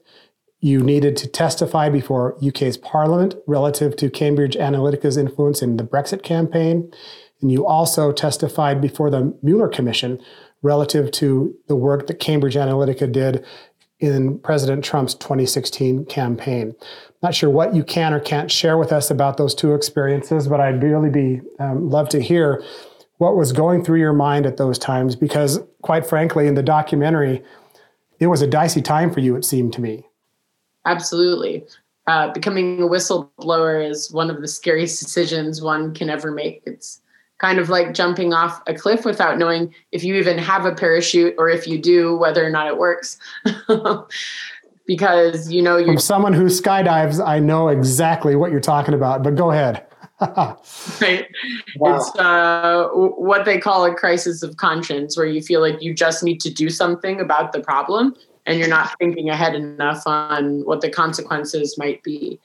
you 0.62 0.82
needed 0.82 1.16
to 1.18 1.28
testify 1.28 1.90
before 1.90 2.38
UK's 2.44 2.78
Parliament 2.78 3.36
relative 3.46 3.96
to 3.98 4.10
Cambridge 4.10 4.56
Analytica's 4.56 5.16
influence 5.16 5.62
in 5.62 5.78
the 5.78 5.84
Brexit 5.84 6.24
campaign. 6.24 6.92
And 7.42 7.52
you 7.52 7.68
also 7.68 8.12
testified 8.12 8.82
before 8.82 9.12
the 9.12 9.38
Mueller 9.44 9.70
Commission 9.70 10.20
relative 10.62 11.12
to 11.12 11.56
the 11.68 11.76
work 11.76 12.08
that 12.08 12.20
Cambridge 12.20 12.56
Analytica 12.56 13.12
did 13.12 13.46
in 14.00 14.40
President 14.40 14.84
Trump's 14.84 15.14
2016 15.16 16.06
campaign. 16.06 16.76
Not 17.22 17.36
sure 17.36 17.50
what 17.50 17.76
you 17.76 17.84
can 17.84 18.14
or 18.14 18.20
can't 18.20 18.50
share 18.50 18.78
with 18.78 18.92
us 18.92 19.12
about 19.12 19.38
those 19.38 19.54
two 19.54 19.74
experiences, 19.74 20.48
but 20.48 20.62
I'd 20.62 20.82
really 20.82 21.10
be 21.10 21.42
um, 21.60 21.90
love 21.90 22.08
to 22.10 22.22
hear 22.22 22.64
what 23.18 23.36
was 23.36 23.52
going 23.52 23.84
through 23.84 24.00
your 24.00 24.14
mind 24.14 24.46
at 24.46 24.58
those 24.58 24.80
times 24.80 25.16
because 25.16 25.60
quite 25.82 26.06
frankly 26.06 26.48
in 26.48 26.56
the 26.56 26.64
documentary 26.64 27.44
it 28.20 28.28
was 28.28 28.42
a 28.42 28.48
dicey 28.48 28.82
time 28.82 29.12
for 29.12 29.20
you 29.20 29.36
it 29.36 29.46
seemed 29.46 29.74
to 29.74 29.82
me. 29.82 30.06
Absolutely. 30.86 31.66
Uh, 32.08 32.32
becoming 32.32 32.82
a 32.82 32.86
whistleblower 32.86 33.88
is 33.88 34.12
one 34.12 34.30
of 34.30 34.42
the 34.42 34.48
scariest 34.48 35.00
decisions 35.04 35.62
one 35.62 35.94
can 35.94 36.10
ever 36.10 36.32
make. 36.32 36.64
It's 36.66 37.02
kind 37.40 37.58
of 37.58 37.70
like 37.70 37.94
jumping 37.94 38.34
off 38.34 38.62
a 38.68 38.74
cliff 38.74 39.06
without 39.06 39.38
knowing 39.38 39.74
if 39.92 40.04
you 40.04 40.16
even 40.16 40.38
have 40.38 40.66
a 40.66 40.76
parachute 40.76 41.34
or 41.38 41.50
if 41.50 41.68
you 41.68 41.78
do, 41.78 42.16
whether 42.18 42.46
or 42.46 42.50
not 42.50 42.68
it 42.68 42.78
works. 42.78 43.18
because 44.86 45.52
you 45.52 45.62
know 45.62 45.78
you're 45.78 45.88
From 45.88 46.00
someone 46.00 46.34
who 46.34 46.46
skydives, 46.46 47.26
I 47.26 47.40
know 47.40 47.68
exactly 47.70 48.36
what 48.36 48.52
you're 48.52 48.60
talking 48.60 48.94
about, 48.94 49.24
but 49.24 49.36
go 49.36 49.52
ahead. 49.52 49.86
right. 50.22 51.28
Wow. 51.78 51.96
It's 51.96 52.16
uh, 52.18 52.88
what 52.94 53.46
they 53.46 53.58
call 53.58 53.86
a 53.86 53.96
crisis 53.96 54.44
of 54.44 54.58
conscience, 54.58 55.16
where 55.16 55.26
you 55.26 55.42
feel 55.42 55.62
like 55.62 55.82
you 55.82 55.94
just 55.94 56.24
need 56.24 56.42
to 56.42 56.50
do 56.50 56.70
something 56.70 57.22
about 57.22 57.54
the 57.54 57.62
problem 57.62 58.16
and 58.46 58.60
you're 58.60 58.68
not 58.68 58.98
thinking 59.00 59.30
ahead 59.30 59.56
enough 59.56 60.02
on 60.06 60.66
what 60.66 60.82
the 60.82 60.90
consequences 60.90 61.78
might 61.78 62.02
be. 62.04 62.40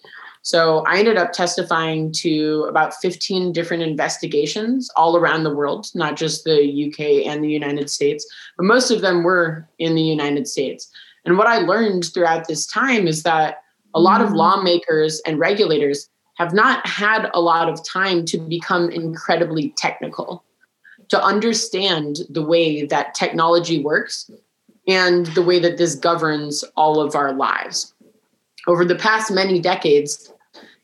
So 0.45 0.85
I 0.87 0.99
ended 0.99 1.17
up 1.17 1.33
testifying 1.33 2.13
to 2.13 2.67
about 2.69 2.95
15 2.97 3.53
different 3.53 3.83
investigations 3.83 4.91
all 4.95 5.17
around 5.17 5.43
the 5.43 5.55
world, 5.55 5.87
not 5.95 6.17
just 6.17 6.45
the 6.45 6.87
UK 6.87 7.27
and 7.27 7.43
the 7.43 7.49
United 7.49 7.89
States, 7.89 8.27
but 8.59 8.65
most 8.65 8.91
of 8.91 9.01
them 9.01 9.23
were 9.25 9.67
in 9.79 9.95
the 9.95 10.03
United 10.03 10.47
States. 10.47 10.91
And 11.25 11.39
what 11.39 11.47
I 11.47 11.61
learned 11.61 12.13
throughout 12.13 12.47
this 12.47 12.67
time 12.67 13.07
is 13.07 13.23
that 13.23 13.63
a 13.95 14.01
lot 14.01 14.21
of 14.21 14.29
mm-hmm. 14.29 14.37
lawmakers 14.37 15.23
and 15.27 15.39
regulators 15.39 16.11
have 16.37 16.53
not 16.53 16.87
had 16.87 17.31
a 17.33 17.41
lot 17.41 17.71
of 17.71 17.83
time 17.83 18.27
to 18.27 18.37
become 18.37 18.91
incredibly 18.91 19.71
technical, 19.79 20.45
to 21.09 21.23
understand 21.25 22.19
the 22.29 22.45
way 22.45 22.85
that 22.85 23.15
technology 23.15 23.83
works 23.83 24.31
and 24.87 25.25
the 25.29 25.43
way 25.43 25.59
that 25.59 25.79
this 25.79 25.95
governs 25.95 26.65
all 26.77 27.01
of 27.01 27.15
our 27.15 27.33
lives. 27.33 27.95
Over 28.67 28.85
the 28.85 28.97
past 28.97 29.31
many 29.31 29.59
decades, 29.59 30.31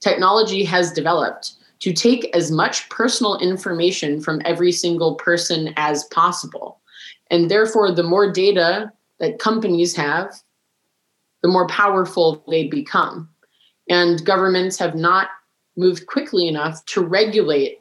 technology 0.00 0.64
has 0.64 0.92
developed 0.92 1.52
to 1.80 1.92
take 1.92 2.34
as 2.36 2.50
much 2.50 2.88
personal 2.90 3.38
information 3.38 4.20
from 4.20 4.42
every 4.44 4.72
single 4.72 5.14
person 5.14 5.72
as 5.76 6.04
possible. 6.04 6.80
And 7.30 7.50
therefore, 7.50 7.92
the 7.92 8.02
more 8.02 8.30
data 8.30 8.92
that 9.18 9.38
companies 9.38 9.94
have, 9.96 10.34
the 11.42 11.48
more 11.48 11.66
powerful 11.68 12.44
they 12.48 12.66
become. 12.66 13.28
And 13.88 14.24
governments 14.24 14.78
have 14.78 14.94
not 14.94 15.28
moved 15.76 16.06
quickly 16.06 16.48
enough 16.48 16.84
to 16.86 17.02
regulate 17.02 17.78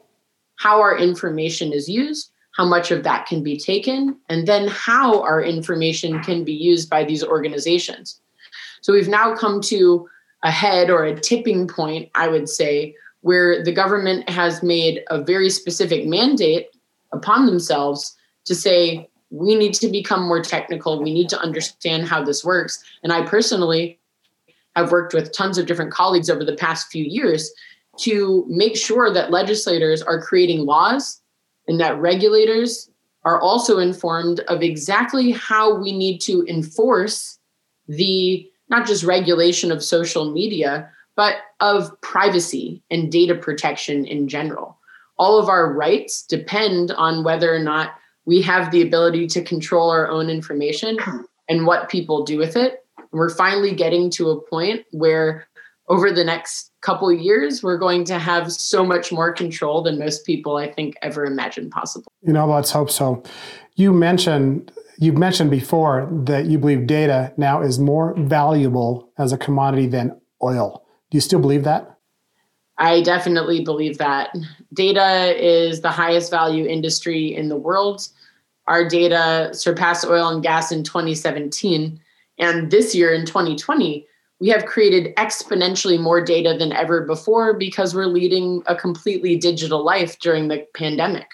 how 0.56 0.80
our 0.80 0.96
information 0.96 1.72
is 1.72 1.88
used, 1.88 2.30
how 2.56 2.64
much 2.64 2.90
of 2.90 3.02
that 3.04 3.26
can 3.26 3.42
be 3.42 3.58
taken, 3.58 4.16
and 4.28 4.46
then 4.46 4.68
how 4.68 5.22
our 5.22 5.42
information 5.42 6.22
can 6.22 6.44
be 6.44 6.52
used 6.52 6.88
by 6.88 7.04
these 7.04 7.24
organizations. 7.24 8.20
So 8.82 8.92
we've 8.92 9.08
now 9.08 9.34
come 9.34 9.60
to 9.62 10.08
a 10.42 10.50
head 10.50 10.90
or 10.90 11.04
a 11.04 11.18
tipping 11.18 11.68
point, 11.68 12.10
I 12.14 12.28
would 12.28 12.48
say, 12.48 12.94
where 13.20 13.62
the 13.62 13.72
government 13.72 14.28
has 14.28 14.62
made 14.62 15.02
a 15.10 15.22
very 15.22 15.50
specific 15.50 16.06
mandate 16.06 16.68
upon 17.12 17.46
themselves 17.46 18.16
to 18.46 18.54
say, 18.54 19.08
we 19.30 19.54
need 19.54 19.74
to 19.74 19.88
become 19.88 20.26
more 20.26 20.42
technical. 20.42 21.02
We 21.02 21.12
need 21.12 21.28
to 21.28 21.40
understand 21.40 22.08
how 22.08 22.24
this 22.24 22.44
works. 22.44 22.82
And 23.02 23.12
I 23.12 23.26
personally 23.26 23.98
have 24.74 24.90
worked 24.90 25.14
with 25.14 25.32
tons 25.32 25.58
of 25.58 25.66
different 25.66 25.92
colleagues 25.92 26.30
over 26.30 26.44
the 26.44 26.56
past 26.56 26.90
few 26.90 27.04
years 27.04 27.52
to 27.98 28.44
make 28.48 28.76
sure 28.76 29.12
that 29.12 29.30
legislators 29.30 30.02
are 30.02 30.22
creating 30.22 30.64
laws 30.64 31.20
and 31.68 31.78
that 31.80 32.00
regulators 32.00 32.90
are 33.24 33.40
also 33.40 33.78
informed 33.78 34.40
of 34.48 34.62
exactly 34.62 35.32
how 35.32 35.74
we 35.74 35.92
need 35.92 36.18
to 36.22 36.44
enforce 36.48 37.38
the 37.88 38.48
not 38.70 38.86
just 38.86 39.04
regulation 39.04 39.70
of 39.70 39.82
social 39.82 40.30
media, 40.32 40.88
but 41.16 41.36
of 41.60 42.00
privacy 42.00 42.82
and 42.90 43.12
data 43.12 43.34
protection 43.34 44.06
in 44.06 44.28
general. 44.28 44.78
All 45.18 45.38
of 45.38 45.48
our 45.48 45.72
rights 45.72 46.22
depend 46.22 46.92
on 46.92 47.24
whether 47.24 47.54
or 47.54 47.58
not 47.58 47.94
we 48.24 48.40
have 48.42 48.70
the 48.70 48.80
ability 48.80 49.26
to 49.26 49.42
control 49.42 49.90
our 49.90 50.08
own 50.08 50.30
information 50.30 50.96
and 51.48 51.66
what 51.66 51.90
people 51.90 52.24
do 52.24 52.38
with 52.38 52.56
it. 52.56 52.84
We're 53.12 53.28
finally 53.28 53.74
getting 53.74 54.08
to 54.12 54.30
a 54.30 54.40
point 54.40 54.86
where 54.92 55.48
over 55.88 56.12
the 56.12 56.24
next 56.24 56.70
couple 56.80 57.12
years 57.12 57.62
we're 57.62 57.76
going 57.76 58.04
to 58.04 58.18
have 58.18 58.52
so 58.52 58.86
much 58.86 59.10
more 59.10 59.32
control 59.32 59.82
than 59.82 59.98
most 59.98 60.24
people 60.24 60.56
I 60.56 60.72
think 60.72 60.94
ever 61.02 61.26
imagined 61.26 61.72
possible. 61.72 62.10
You 62.22 62.32
know, 62.32 62.46
let's 62.46 62.70
hope 62.70 62.90
so. 62.90 63.22
You 63.74 63.92
mentioned 63.92 64.70
you've 65.00 65.18
mentioned 65.18 65.50
before 65.50 66.08
that 66.12 66.46
you 66.46 66.58
believe 66.58 66.86
data 66.86 67.32
now 67.36 67.62
is 67.62 67.78
more 67.78 68.14
valuable 68.18 69.10
as 69.18 69.32
a 69.32 69.38
commodity 69.38 69.86
than 69.86 70.20
oil. 70.42 70.84
Do 71.10 71.16
you 71.16 71.20
still 71.20 71.40
believe 71.40 71.64
that? 71.64 71.96
I 72.78 73.02
definitely 73.02 73.64
believe 73.64 73.98
that. 73.98 74.34
Data 74.72 75.34
is 75.36 75.80
the 75.80 75.90
highest 75.90 76.30
value 76.30 76.66
industry 76.66 77.34
in 77.34 77.48
the 77.48 77.56
world. 77.56 78.06
Our 78.68 78.88
data 78.88 79.50
surpassed 79.52 80.06
oil 80.06 80.28
and 80.28 80.42
gas 80.42 80.70
in 80.70 80.84
2017. 80.84 81.98
And 82.38 82.70
this 82.70 82.94
year 82.94 83.12
in 83.12 83.26
2020, 83.26 84.06
we 84.38 84.48
have 84.48 84.64
created 84.64 85.14
exponentially 85.16 86.00
more 86.00 86.24
data 86.24 86.56
than 86.58 86.72
ever 86.72 87.04
before 87.04 87.54
because 87.54 87.94
we're 87.94 88.06
leading 88.06 88.62
a 88.66 88.76
completely 88.76 89.36
digital 89.36 89.84
life 89.84 90.18
during 90.20 90.48
the 90.48 90.66
pandemic. 90.74 91.28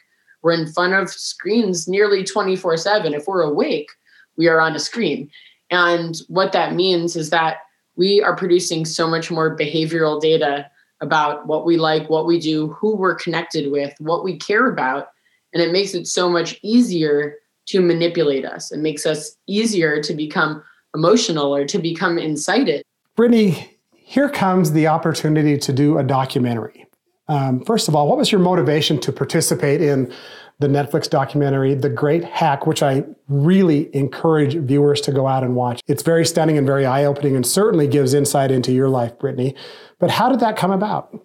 We're 0.47 0.53
in 0.53 0.73
front 0.73 0.95
of 0.95 1.11
screens 1.11 1.89
nearly 1.89 2.23
24 2.23 2.77
7. 2.77 3.15
If 3.15 3.27
we're 3.27 3.43
awake, 3.43 3.91
we 4.37 4.47
are 4.47 4.61
on 4.61 4.77
a 4.77 4.79
screen. 4.79 5.29
And 5.73 6.15
what 6.29 6.53
that 6.53 6.77
means 6.77 7.17
is 7.17 7.31
that 7.31 7.57
we 7.97 8.23
are 8.23 8.37
producing 8.37 8.85
so 8.85 9.09
much 9.09 9.29
more 9.29 9.57
behavioral 9.57 10.21
data 10.21 10.71
about 11.01 11.49
what 11.49 11.67
we 11.67 11.79
like, 11.79 12.09
what 12.09 12.27
we 12.27 12.39
do, 12.39 12.69
who 12.69 12.95
we're 12.95 13.17
connected 13.17 13.73
with, 13.73 13.93
what 13.99 14.23
we 14.23 14.37
care 14.37 14.71
about. 14.71 15.09
And 15.53 15.61
it 15.61 15.73
makes 15.73 15.95
it 15.95 16.07
so 16.07 16.31
much 16.31 16.61
easier 16.63 17.39
to 17.71 17.81
manipulate 17.81 18.45
us. 18.45 18.71
It 18.71 18.79
makes 18.79 19.05
us 19.05 19.37
easier 19.49 20.01
to 20.01 20.15
become 20.15 20.63
emotional 20.95 21.57
or 21.57 21.65
to 21.65 21.79
become 21.81 22.19
incited. 22.19 22.85
Brittany, 23.17 23.77
here 23.91 24.29
comes 24.29 24.71
the 24.71 24.87
opportunity 24.87 25.59
to 25.59 25.73
do 25.73 25.99
a 25.99 26.05
documentary. 26.05 26.86
Um, 27.29 27.65
first 27.65 27.89
of 27.89 27.97
all, 27.97 28.09
what 28.09 28.19
was 28.19 28.31
your 28.31 28.41
motivation 28.41 29.01
to 29.01 29.13
participate 29.13 29.81
in 29.81 30.13
the 30.59 30.69
Netflix 30.69 31.11
documentary, 31.11 31.75
The 31.75 31.91
Great 31.91 32.25
Hack, 32.25 32.67
which 32.67 32.83
I 32.83 33.05
really 33.29 33.95
encourage 33.95 34.55
viewers 34.55 35.01
to 35.03 35.13
go 35.13 35.27
out 35.27 35.43
and 35.43 35.55
watch? 35.55 35.81
It's 35.87 36.03
very 36.03 36.25
stunning 36.25 36.57
and 36.57 36.67
very 36.67 36.87
eye 36.87 37.05
opening 37.05 37.37
and 37.37 37.47
certainly 37.47 37.89
gives 37.89 38.15
insight 38.15 38.51
into 38.51 38.73
your 38.73 38.89
life, 38.89 39.19
Brittany. 39.19 39.55
But 39.99 40.11
how 40.11 40.29
did 40.29 40.41
that 40.41 40.57
come 40.57 40.71
about? 40.71 41.19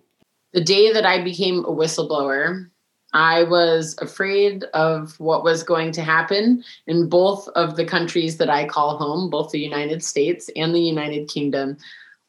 The 0.54 0.64
day 0.64 0.92
that 0.92 1.06
I 1.06 1.24
became 1.24 1.60
a 1.60 1.72
whistleblower, 1.72 2.68
I 3.14 3.44
was 3.44 3.96
afraid 4.02 4.64
of 4.74 5.20
what 5.20 5.44
was 5.44 5.64
going 5.64 5.92
to 5.94 6.02
happen 6.02 6.64
in 6.88 7.10
both 7.10 7.48
of 7.50 7.76
the 7.76 7.86
countries 7.86 8.38
that 8.38 8.50
I 8.50 8.66
call 8.66 8.98
home, 8.98 9.30
both 9.30 9.52
the 9.52 9.60
United 9.60 10.04
States 10.04 10.50
and 10.56 10.74
the 10.74 10.82
United 10.82 11.28
Kingdom. 11.28 11.78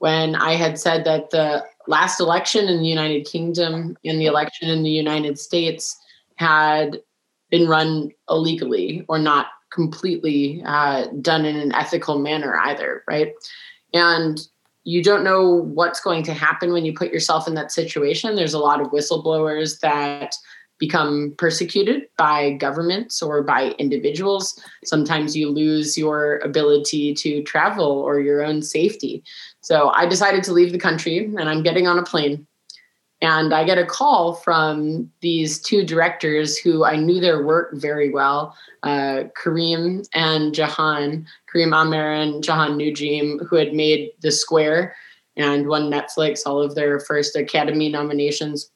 When 0.02 0.34
I 0.34 0.54
had 0.54 0.80
said 0.80 1.04
that 1.04 1.30
the 1.30 1.64
last 1.86 2.18
election 2.18 2.66
in 2.66 2.80
the 2.80 2.88
United 2.88 3.24
Kingdom 3.24 3.96
and 4.04 4.20
the 4.20 4.26
election 4.26 4.68
in 4.68 4.82
the 4.82 4.90
United 4.90 5.38
States 5.38 5.96
had 6.34 7.00
been 7.52 7.68
run 7.68 8.10
illegally 8.28 9.04
or 9.06 9.20
not 9.20 9.46
completely 9.70 10.60
uh, 10.66 11.06
done 11.20 11.44
in 11.44 11.54
an 11.54 11.72
ethical 11.72 12.18
manner 12.18 12.58
either, 12.58 13.04
right? 13.06 13.32
And 13.94 14.44
you 14.82 15.04
don't 15.04 15.22
know 15.22 15.48
what's 15.48 16.00
going 16.00 16.24
to 16.24 16.34
happen 16.34 16.72
when 16.72 16.84
you 16.84 16.92
put 16.92 17.12
yourself 17.12 17.46
in 17.46 17.54
that 17.54 17.70
situation. 17.70 18.34
There's 18.34 18.54
a 18.54 18.58
lot 18.58 18.80
of 18.80 18.88
whistleblowers 18.88 19.78
that 19.82 20.34
become 20.82 21.32
persecuted 21.38 22.08
by 22.18 22.50
governments 22.54 23.22
or 23.22 23.40
by 23.40 23.70
individuals. 23.78 24.60
Sometimes 24.84 25.36
you 25.36 25.48
lose 25.48 25.96
your 25.96 26.38
ability 26.38 27.14
to 27.14 27.40
travel 27.44 27.86
or 27.86 28.18
your 28.18 28.42
own 28.42 28.62
safety. 28.62 29.22
So 29.60 29.90
I 29.90 30.06
decided 30.06 30.42
to 30.42 30.52
leave 30.52 30.72
the 30.72 30.80
country 30.80 31.18
and 31.18 31.48
I'm 31.48 31.62
getting 31.62 31.86
on 31.86 32.00
a 32.00 32.02
plane. 32.02 32.48
And 33.20 33.54
I 33.54 33.62
get 33.62 33.78
a 33.78 33.86
call 33.86 34.34
from 34.34 35.08
these 35.20 35.60
two 35.60 35.86
directors 35.86 36.58
who 36.58 36.84
I 36.84 36.96
knew 36.96 37.20
their 37.20 37.46
work 37.46 37.70
very 37.74 38.10
well 38.10 38.56
uh, 38.82 39.22
Karim 39.40 40.02
and 40.14 40.52
Jehane, 40.52 41.24
Karim 41.52 41.72
Amer 41.72 42.10
and 42.10 42.42
Jehane 42.42 42.74
Noujaim, 42.74 43.46
who 43.46 43.54
had 43.54 43.72
made 43.72 44.10
The 44.20 44.32
Square 44.32 44.96
and 45.36 45.68
won 45.68 45.92
Netflix 45.92 46.40
all 46.44 46.60
of 46.60 46.74
their 46.74 46.98
first 46.98 47.36
Academy 47.36 47.88
nominations. 47.88 48.68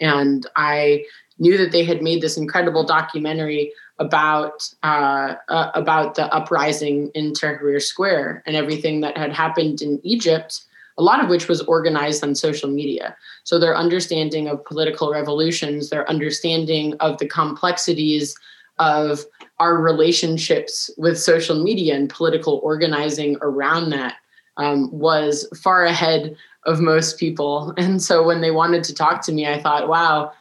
And 0.00 0.46
I 0.56 1.04
knew 1.38 1.56
that 1.58 1.72
they 1.72 1.84
had 1.84 2.02
made 2.02 2.20
this 2.20 2.36
incredible 2.36 2.84
documentary 2.84 3.72
about 3.98 4.68
uh, 4.82 5.34
uh, 5.48 5.70
about 5.74 6.14
the 6.14 6.32
uprising 6.34 7.10
in 7.14 7.32
Tahrir 7.32 7.80
Square 7.80 8.42
and 8.46 8.56
everything 8.56 9.00
that 9.02 9.16
had 9.16 9.32
happened 9.32 9.82
in 9.82 10.00
Egypt 10.02 10.62
a 10.98 11.02
lot 11.02 11.22
of 11.22 11.30
which 11.30 11.48
was 11.48 11.62
organized 11.62 12.22
on 12.22 12.34
social 12.34 12.70
media. 12.70 13.16
So 13.44 13.58
their 13.58 13.76
understanding 13.76 14.48
of 14.48 14.64
political 14.64 15.10
revolutions, 15.10 15.90
their 15.90 16.08
understanding 16.08 16.94
of 17.00 17.18
the 17.18 17.26
complexities 17.26 18.34
of 18.78 19.24
our 19.58 19.78
relationships 19.78 20.90
with 20.98 21.18
social 21.18 21.62
media 21.62 21.94
and 21.94 22.08
political 22.08 22.60
organizing 22.62 23.36
around 23.40 23.90
that 23.90 24.16
um, 24.56 24.90
was 24.92 25.48
far 25.62 25.84
ahead 25.84 26.36
of 26.66 26.80
most 26.80 27.18
people. 27.18 27.74
And 27.76 28.02
so 28.02 28.24
when 28.24 28.40
they 28.40 28.50
wanted 28.50 28.84
to 28.84 28.94
talk 28.94 29.22
to 29.22 29.32
me, 29.32 29.46
I 29.46 29.60
thought, 29.60 29.88
wow, 29.88 30.32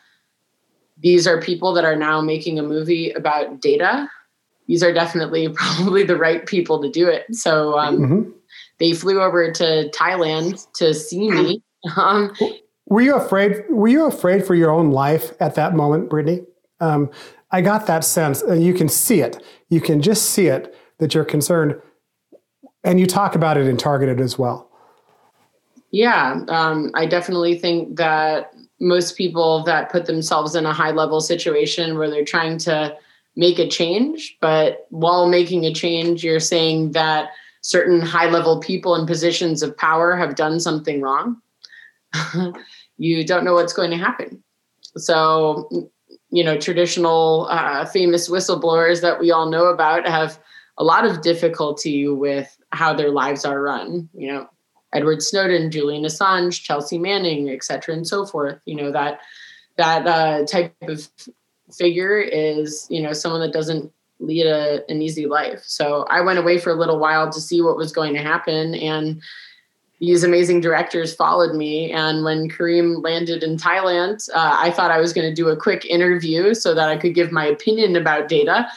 these 1.00 1.26
are 1.28 1.42
people 1.42 1.74
that 1.74 1.86
are 1.86 1.96
now 1.96 2.22
making 2.22 2.60
a 2.60 2.64
movie 2.64 3.12
about 3.12 3.60
data. 3.62 4.10
These 4.68 4.84
are 4.84 4.94
definitely 4.94 5.50
probably 5.54 6.04
the 6.04 6.18
right 6.18 6.46
people 6.46 6.82
to 6.82 6.90
do 6.90 7.08
it. 7.08 7.34
So 7.36 7.78
um, 7.78 7.98
mm-hmm 7.98 8.32
they 8.82 8.94
flew 8.94 9.22
over 9.22 9.52
to 9.52 9.90
Thailand 9.94 10.68
to 10.74 10.94
see 10.94 11.30
me. 11.30 11.64
Um, 11.98 12.32
were 12.86 13.02
you 13.02 13.16
afraid? 13.16 13.64
Were 13.72 13.88
you 13.88 14.06
afraid 14.06 14.46
for 14.46 14.54
your 14.54 14.70
own 14.70 14.92
life 14.92 15.32
at 15.40 15.56
that 15.56 15.74
moment, 15.74 16.12
Brittany? 16.12 16.42
Um, 16.80 17.10
I 17.50 17.62
got 17.62 17.88
that 17.88 18.04
sense, 18.04 18.44
and 18.44 18.64
you 18.64 18.76
can 18.76 18.88
see 18.88 19.22
it. 19.22 19.44
You 19.70 19.82
can 19.82 20.00
just 20.00 20.30
see 20.30 20.46
it 20.46 20.76
that 21.00 21.16
you're 21.16 21.26
concerned, 21.26 21.82
and 22.84 23.00
you 23.00 23.08
talk 23.08 23.34
about 23.34 23.58
it 23.58 23.66
in 23.66 23.78
Targeted 23.78 24.22
as 24.22 24.38
well. 24.38 24.71
Yeah, 25.92 26.42
um, 26.48 26.92
I 26.94 27.06
definitely 27.06 27.58
think 27.58 27.98
that 27.98 28.54
most 28.80 29.18
people 29.18 29.64
that 29.64 29.92
put 29.92 30.06
themselves 30.06 30.56
in 30.56 30.66
a 30.66 30.74
high 30.74 30.92
level 30.92 31.22
situation 31.22 31.98
where 31.98 32.10
they're 32.10 32.26
trying 32.26 32.58
to 32.60 32.96
make 33.36 33.60
a 33.60 33.68
change, 33.68 34.38
but 34.42 34.88
while 34.90 35.28
making 35.28 35.66
a 35.66 35.74
change, 35.74 36.24
you're 36.24 36.40
saying 36.40 36.92
that 36.92 37.30
certain 37.62 38.02
high 38.02 38.30
level 38.30 38.60
people 38.60 38.96
in 38.96 39.06
positions 39.06 39.62
of 39.62 39.78
power 39.78 40.16
have 40.16 40.36
done 40.36 40.60
something 40.60 41.02
wrong, 41.02 41.42
you 42.98 43.26
don't 43.26 43.44
know 43.46 43.54
what's 43.54 43.74
going 43.74 43.92
to 43.92 43.98
happen. 43.98 44.44
So, 44.98 45.90
you 46.30 46.44
know, 46.44 46.58
traditional 46.58 47.48
uh, 47.50 47.86
famous 47.86 48.30
whistleblowers 48.30 49.02
that 49.02 49.20
we 49.20 49.32
all 49.32 49.50
know 49.50 49.66
about 49.66 50.08
have 50.08 50.40
a 50.78 50.84
lot 50.84 51.06
of 51.06 51.22
difficulty 51.22 52.08
with 52.08 52.58
how 52.72 52.94
their 52.94 53.12
lives 53.12 53.46
are 53.46 53.62
run. 53.62 54.10
You 54.14 54.34
know, 54.34 54.50
Edward 54.94 55.22
Snowden, 55.22 55.72
Julian 55.72 56.04
Assange, 56.04 56.62
Chelsea 56.62 56.98
Manning, 56.98 57.50
et 57.50 57.64
cetera, 57.64 57.96
and 57.96 58.08
so 58.08 58.26
forth. 58.26 58.60
You 58.66 58.76
know 58.76 58.92
that 58.92 59.20
that 59.78 60.08
uh, 60.08 60.46
type 60.46 60.76
of 60.82 61.08
figure 61.72 62.20
is 62.20 62.88
you 62.90 63.02
know 63.02 63.14
someone 63.14 63.42
that 63.42 63.54
doesn't 63.54 63.92
lead 64.22 64.46
a, 64.46 64.84
an 64.90 65.02
easy 65.02 65.26
life. 65.26 65.64
So 65.66 66.06
I 66.10 66.22
went 66.22 66.40
away 66.40 66.58
for 66.58 66.70
a 66.70 66.76
little 66.76 67.00
while 67.00 67.30
to 67.32 67.42
see 67.42 67.62
what 67.62 67.76
was 67.76 67.92
going 67.92 68.14
to 68.14 68.22
happen. 68.22 68.76
And 68.76 69.22
these 70.00 70.24
amazing 70.24 70.62
directors 70.62 71.14
followed 71.14 71.56
me. 71.56 71.92
And 71.92 72.24
when 72.24 72.50
Karim 72.50 73.02
landed 73.02 73.44
in 73.44 73.58
Thailand, 73.58 74.30
uh, 74.34 74.58
I 74.60 74.72
thought 74.72 74.92
I 74.92 75.00
was 75.00 75.14
going 75.14 75.30
to 75.30 75.34
do 75.34 75.50
a 75.50 75.58
quick 75.58 75.86
interview 75.86 76.54
so 76.54 76.74
that 76.74 76.90
I 76.90 76.98
could 76.98 77.14
give 77.14 77.32
my 77.32 77.46
opinion 77.46 77.96
about 77.96 78.28
data. 78.28 78.68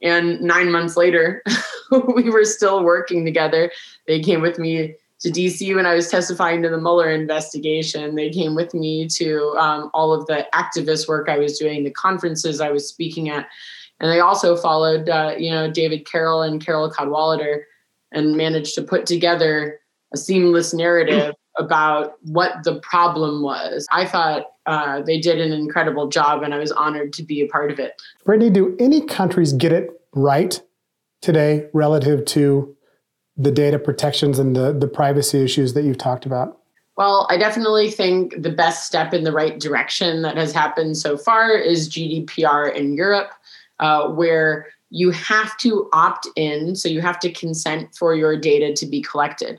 And 0.00 0.40
nine 0.40 0.72
months 0.72 0.96
later, 0.96 1.42
we 2.14 2.30
were 2.30 2.44
still 2.44 2.82
working 2.82 3.24
together. 3.24 3.70
They 4.08 4.20
came 4.20 4.40
with 4.40 4.58
me 4.58 4.96
to 5.22 5.30
DC 5.30 5.74
when 5.74 5.86
I 5.86 5.94
was 5.94 6.08
testifying 6.08 6.62
to 6.62 6.68
the 6.68 6.78
Mueller 6.78 7.10
investigation. 7.10 8.16
They 8.16 8.30
came 8.30 8.54
with 8.54 8.74
me 8.74 9.06
to 9.08 9.54
um, 9.58 9.90
all 9.94 10.12
of 10.12 10.26
the 10.26 10.46
activist 10.52 11.08
work 11.08 11.28
I 11.28 11.38
was 11.38 11.58
doing, 11.58 11.84
the 11.84 11.90
conferences 11.92 12.60
I 12.60 12.70
was 12.70 12.88
speaking 12.88 13.28
at. 13.28 13.46
And 14.00 14.10
they 14.10 14.18
also 14.18 14.56
followed, 14.56 15.08
uh, 15.08 15.34
you 15.38 15.50
know, 15.50 15.70
David 15.70 16.06
Carroll 16.06 16.42
and 16.42 16.64
Carole 16.64 16.90
Cadwalladr 16.90 17.62
and 18.10 18.36
managed 18.36 18.74
to 18.74 18.82
put 18.82 19.06
together 19.06 19.78
a 20.12 20.16
seamless 20.16 20.74
narrative 20.74 21.34
about 21.58 22.14
what 22.22 22.64
the 22.64 22.80
problem 22.80 23.42
was. 23.42 23.86
I 23.92 24.06
thought 24.06 24.46
uh, 24.66 25.02
they 25.02 25.20
did 25.20 25.40
an 25.40 25.52
incredible 25.52 26.08
job, 26.08 26.42
and 26.42 26.52
I 26.52 26.58
was 26.58 26.72
honored 26.72 27.12
to 27.14 27.22
be 27.22 27.42
a 27.42 27.46
part 27.46 27.70
of 27.70 27.78
it. 27.78 28.00
Brittany, 28.24 28.50
do 28.50 28.76
any 28.80 29.02
countries 29.02 29.52
get 29.52 29.72
it 29.72 29.90
right 30.14 30.60
today 31.20 31.68
relative 31.72 32.24
to 32.26 32.76
the 33.36 33.50
data 33.50 33.78
protections 33.78 34.38
and 34.38 34.54
the, 34.54 34.72
the 34.72 34.88
privacy 34.88 35.42
issues 35.42 35.74
that 35.74 35.84
you've 35.84 35.98
talked 35.98 36.26
about? 36.26 36.58
Well, 36.96 37.26
I 37.30 37.38
definitely 37.38 37.90
think 37.90 38.42
the 38.42 38.50
best 38.50 38.86
step 38.86 39.14
in 39.14 39.24
the 39.24 39.32
right 39.32 39.58
direction 39.58 40.22
that 40.22 40.36
has 40.36 40.52
happened 40.52 40.98
so 40.98 41.16
far 41.16 41.50
is 41.56 41.88
GDPR 41.88 42.74
in 42.74 42.94
Europe 42.94 43.32
uh, 43.80 44.08
where 44.08 44.68
you 44.90 45.10
have 45.10 45.56
to 45.58 45.88
opt 45.94 46.28
in, 46.36 46.76
so 46.76 46.88
you 46.88 47.00
have 47.00 47.18
to 47.20 47.32
consent 47.32 47.94
for 47.94 48.14
your 48.14 48.38
data 48.38 48.74
to 48.74 48.86
be 48.86 49.00
collected. 49.00 49.58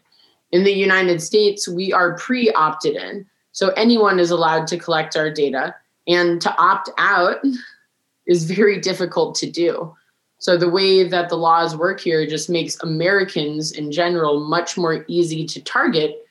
In 0.51 0.63
the 0.63 0.71
United 0.71 1.21
States, 1.21 1.67
we 1.67 1.91
are 1.91 2.15
pre 2.17 2.51
opted 2.51 2.95
in, 2.95 3.25
so 3.51 3.69
anyone 3.69 4.19
is 4.19 4.29
allowed 4.29 4.67
to 4.67 4.77
collect 4.77 5.17
our 5.17 5.31
data, 5.31 5.75
and 6.07 6.39
to 6.41 6.55
opt 6.57 6.89
out 6.99 7.38
is 8.27 8.45
very 8.45 8.79
difficult 8.79 9.36
to 9.36 9.49
do. 9.49 9.93
So 10.43 10.58
the 10.58 10.67
way 10.67 11.08
that 11.08 11.29
the 11.29 11.38
laws 11.38 11.73
work 11.73 12.01
here 12.01 12.27
just 12.27 12.49
makes 12.49 12.75
Americans 12.84 13.71
in 13.71 13.93
general 13.93 14.41
much 14.41 14.75
more 14.75 15.06
easy 15.08 15.45
to 15.45 15.62
target 15.62 16.27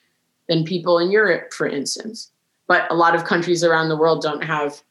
than 0.47 0.65
people 0.65 0.99
in 0.99 1.09
Europe, 1.09 1.51
for 1.51 1.65
instance. 1.65 2.29
But 2.67 2.85
a 2.91 2.93
lot 2.93 3.15
of 3.15 3.25
countries 3.25 3.63
around 3.63 3.89
the 3.89 3.97
world 3.97 4.21
don't 4.21 4.43
have 4.43 4.83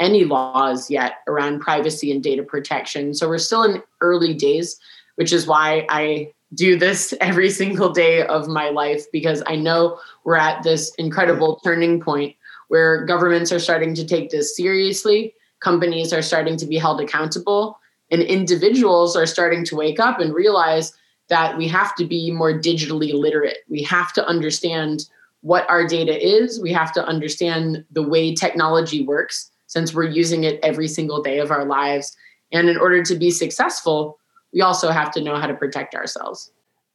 any 0.00 0.24
laws 0.24 0.90
yet 0.90 1.18
around 1.28 1.60
privacy 1.60 2.10
and 2.10 2.20
data 2.20 2.42
protection. 2.42 3.14
So 3.14 3.28
we're 3.28 3.38
still 3.38 3.62
in 3.62 3.80
early 4.00 4.34
days, 4.34 4.80
which 5.14 5.32
is 5.32 5.46
why 5.46 5.86
I 5.88 6.32
do 6.52 6.76
this 6.76 7.14
every 7.20 7.50
single 7.50 7.90
day 7.90 8.26
of 8.26 8.48
my 8.48 8.70
life 8.70 9.04
because 9.12 9.40
I 9.46 9.54
know 9.54 10.00
we're 10.24 10.34
at 10.34 10.64
this 10.64 10.92
incredible 10.96 11.60
turning 11.62 12.00
point 12.00 12.34
where 12.66 13.04
governments 13.04 13.52
are 13.52 13.60
starting 13.60 13.94
to 13.94 14.04
take 14.04 14.30
this 14.30 14.56
seriously, 14.56 15.32
companies 15.60 16.12
are 16.12 16.22
starting 16.22 16.56
to 16.56 16.66
be 16.66 16.76
held 16.76 17.00
accountable, 17.00 17.78
and 18.14 18.22
individuals 18.22 19.16
are 19.16 19.26
starting 19.26 19.64
to 19.64 19.74
wake 19.74 19.98
up 19.98 20.20
and 20.20 20.32
realize 20.32 20.92
that 21.28 21.58
we 21.58 21.66
have 21.66 21.96
to 21.96 22.04
be 22.04 22.30
more 22.30 22.52
digitally 22.52 23.12
literate. 23.12 23.58
We 23.68 23.82
have 23.82 24.12
to 24.12 24.24
understand 24.24 25.06
what 25.40 25.68
our 25.68 25.84
data 25.84 26.16
is, 26.16 26.60
we 26.60 26.72
have 26.72 26.92
to 26.92 27.04
understand 27.04 27.84
the 27.90 28.02
way 28.02 28.32
technology 28.34 29.04
works 29.04 29.50
since 29.66 29.92
we're 29.92 30.04
using 30.04 30.44
it 30.44 30.60
every 30.62 30.86
single 30.86 31.22
day 31.22 31.40
of 31.40 31.50
our 31.50 31.64
lives. 31.64 32.16
And 32.52 32.68
in 32.68 32.76
order 32.76 33.02
to 33.02 33.16
be 33.16 33.32
successful, 33.32 34.18
we 34.52 34.60
also 34.60 34.90
have 34.90 35.10
to 35.10 35.20
know 35.20 35.36
how 35.36 35.48
to 35.48 35.54
protect 35.54 35.96
ourselves. 35.96 36.52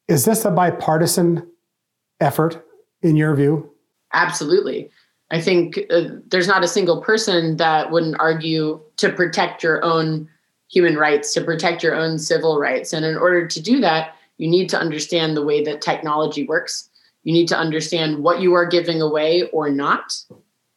Is 0.07 0.23
this 0.23 0.45
a 0.45 0.51
bipartisan 0.51 1.45
effort 2.21 2.65
in 3.01 3.17
your 3.17 3.35
view? 3.35 3.69
Absolutely. 4.13 4.89
I 5.31 5.41
think 5.41 5.79
uh, 5.91 6.05
there's 6.27 6.47
not 6.47 6.63
a 6.63 6.67
single 6.67 7.01
person 7.01 7.57
that 7.57 7.91
wouldn't 7.91 8.15
argue 8.19 8.79
to 8.97 9.11
protect 9.11 9.61
your 9.61 9.83
own 9.83 10.29
human 10.69 10.95
rights, 10.95 11.33
to 11.33 11.41
protect 11.41 11.83
your 11.83 11.95
own 11.95 12.19
civil 12.19 12.59
rights. 12.59 12.93
And 12.93 13.05
in 13.05 13.17
order 13.17 13.47
to 13.47 13.61
do 13.61 13.79
that, 13.81 14.15
you 14.37 14.47
need 14.47 14.69
to 14.69 14.79
understand 14.79 15.35
the 15.35 15.45
way 15.45 15.63
that 15.63 15.81
technology 15.81 16.45
works. 16.45 16.89
You 17.23 17.33
need 17.33 17.47
to 17.49 17.57
understand 17.57 18.19
what 18.19 18.39
you 18.41 18.53
are 18.53 18.65
giving 18.65 19.01
away 19.01 19.49
or 19.51 19.69
not. 19.69 20.13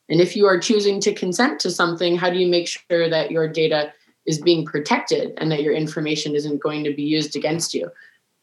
And 0.09 0.21
if 0.21 0.35
you 0.35 0.47
are 0.47 0.59
choosing 0.59 1.01
to 1.01 1.15
consent 1.15 1.61
to 1.61 1.71
something, 1.71 2.17
how 2.17 2.31
do 2.31 2.39
you 2.39 2.49
make 2.49 2.69
sure 2.69 3.09
that 3.09 3.31
your 3.31 3.47
data 3.49 3.93
is 4.27 4.41
being 4.41 4.65
protected 4.65 5.33
and 5.39 5.51
that 5.51 5.63
your 5.63 5.75
information 5.75 6.35
isn't 6.35 6.63
going 6.63 6.85
to 6.85 6.95
be 6.95 7.03
used 7.03 7.37
against 7.37 7.73
you? 7.75 7.91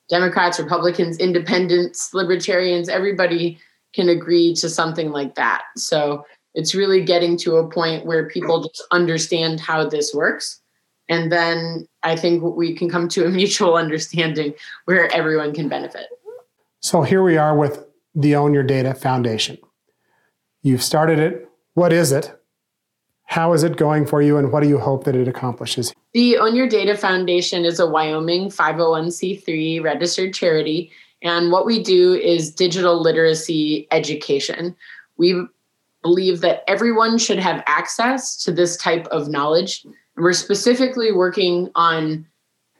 Democrats, 0.10 0.60
Republicans, 0.60 1.18
independents, 1.18 2.14
libertarians, 2.14 2.90
everybody 2.90 3.60
can 3.94 4.10
agree 4.10 4.54
to 4.56 4.70
something 4.70 5.12
like 5.12 5.36
that. 5.36 5.64
So 5.76 6.26
it's 6.56 6.74
really 6.74 7.04
getting 7.04 7.38
to 7.38 7.58
a 7.58 7.70
point 7.70 8.06
where 8.06 8.28
people 8.28 8.64
just 8.64 8.84
understand 8.92 9.60
how 9.60 9.88
this 9.88 10.14
works. 10.14 10.59
And 11.10 11.32
then 11.32 11.88
I 12.04 12.16
think 12.16 12.44
we 12.44 12.76
can 12.76 12.90
come 12.90 13.10
to 13.10 13.26
a 13.26 13.30
mutual 13.42 13.76
understanding 13.76 14.54
where 14.86 15.14
everyone 15.14 15.54
can 15.54 15.68
benefit. 15.68 16.08
So 16.80 17.02
here 17.02 17.22
we 17.22 17.36
are 17.36 17.58
with 17.58 17.86
the 18.16 18.36
Own 18.36 18.54
Your 18.54 18.64
Data 18.64 18.94
Foundation. 18.94 19.58
You've 20.62 20.84
started 20.84 21.20
it. 21.20 21.50
What 21.74 21.92
is 21.92 22.12
it? 22.12 22.36
How 23.26 23.54
is 23.54 23.64
it 23.64 23.78
going 23.78 24.08
for 24.08 24.24
you, 24.24 24.38
and 24.38 24.52
what 24.52 24.64
do 24.64 24.70
you 24.70 24.80
hope 24.80 25.04
that 25.04 25.16
it 25.16 25.28
accomplishes? 25.28 25.94
The 26.14 26.38
Own 26.38 26.56
Your 26.56 26.68
Data 26.68 26.98
Foundation 26.98 27.64
is 27.64 27.80
a 27.80 27.86
Wyoming 27.86 28.50
501c3 28.50 29.84
registered 29.84 30.34
charity 30.34 30.92
and 31.22 31.52
what 31.52 31.66
we 31.66 31.84
do 31.84 32.14
is 32.14 32.54
digital 32.54 33.02
literacy 33.02 33.88
education. 33.92 34.76
We 35.18 35.44
believe 36.02 36.42
that 36.42 36.64
everyone 36.68 37.18
should 37.18 37.40
have 37.40 37.64
access 37.68 38.38
to 38.44 38.52
this 38.52 38.78
type 38.78 39.06
of 39.08 39.28
knowledge. 39.28 39.86
We're 40.20 40.34
specifically 40.34 41.12
working 41.12 41.70
on 41.76 42.26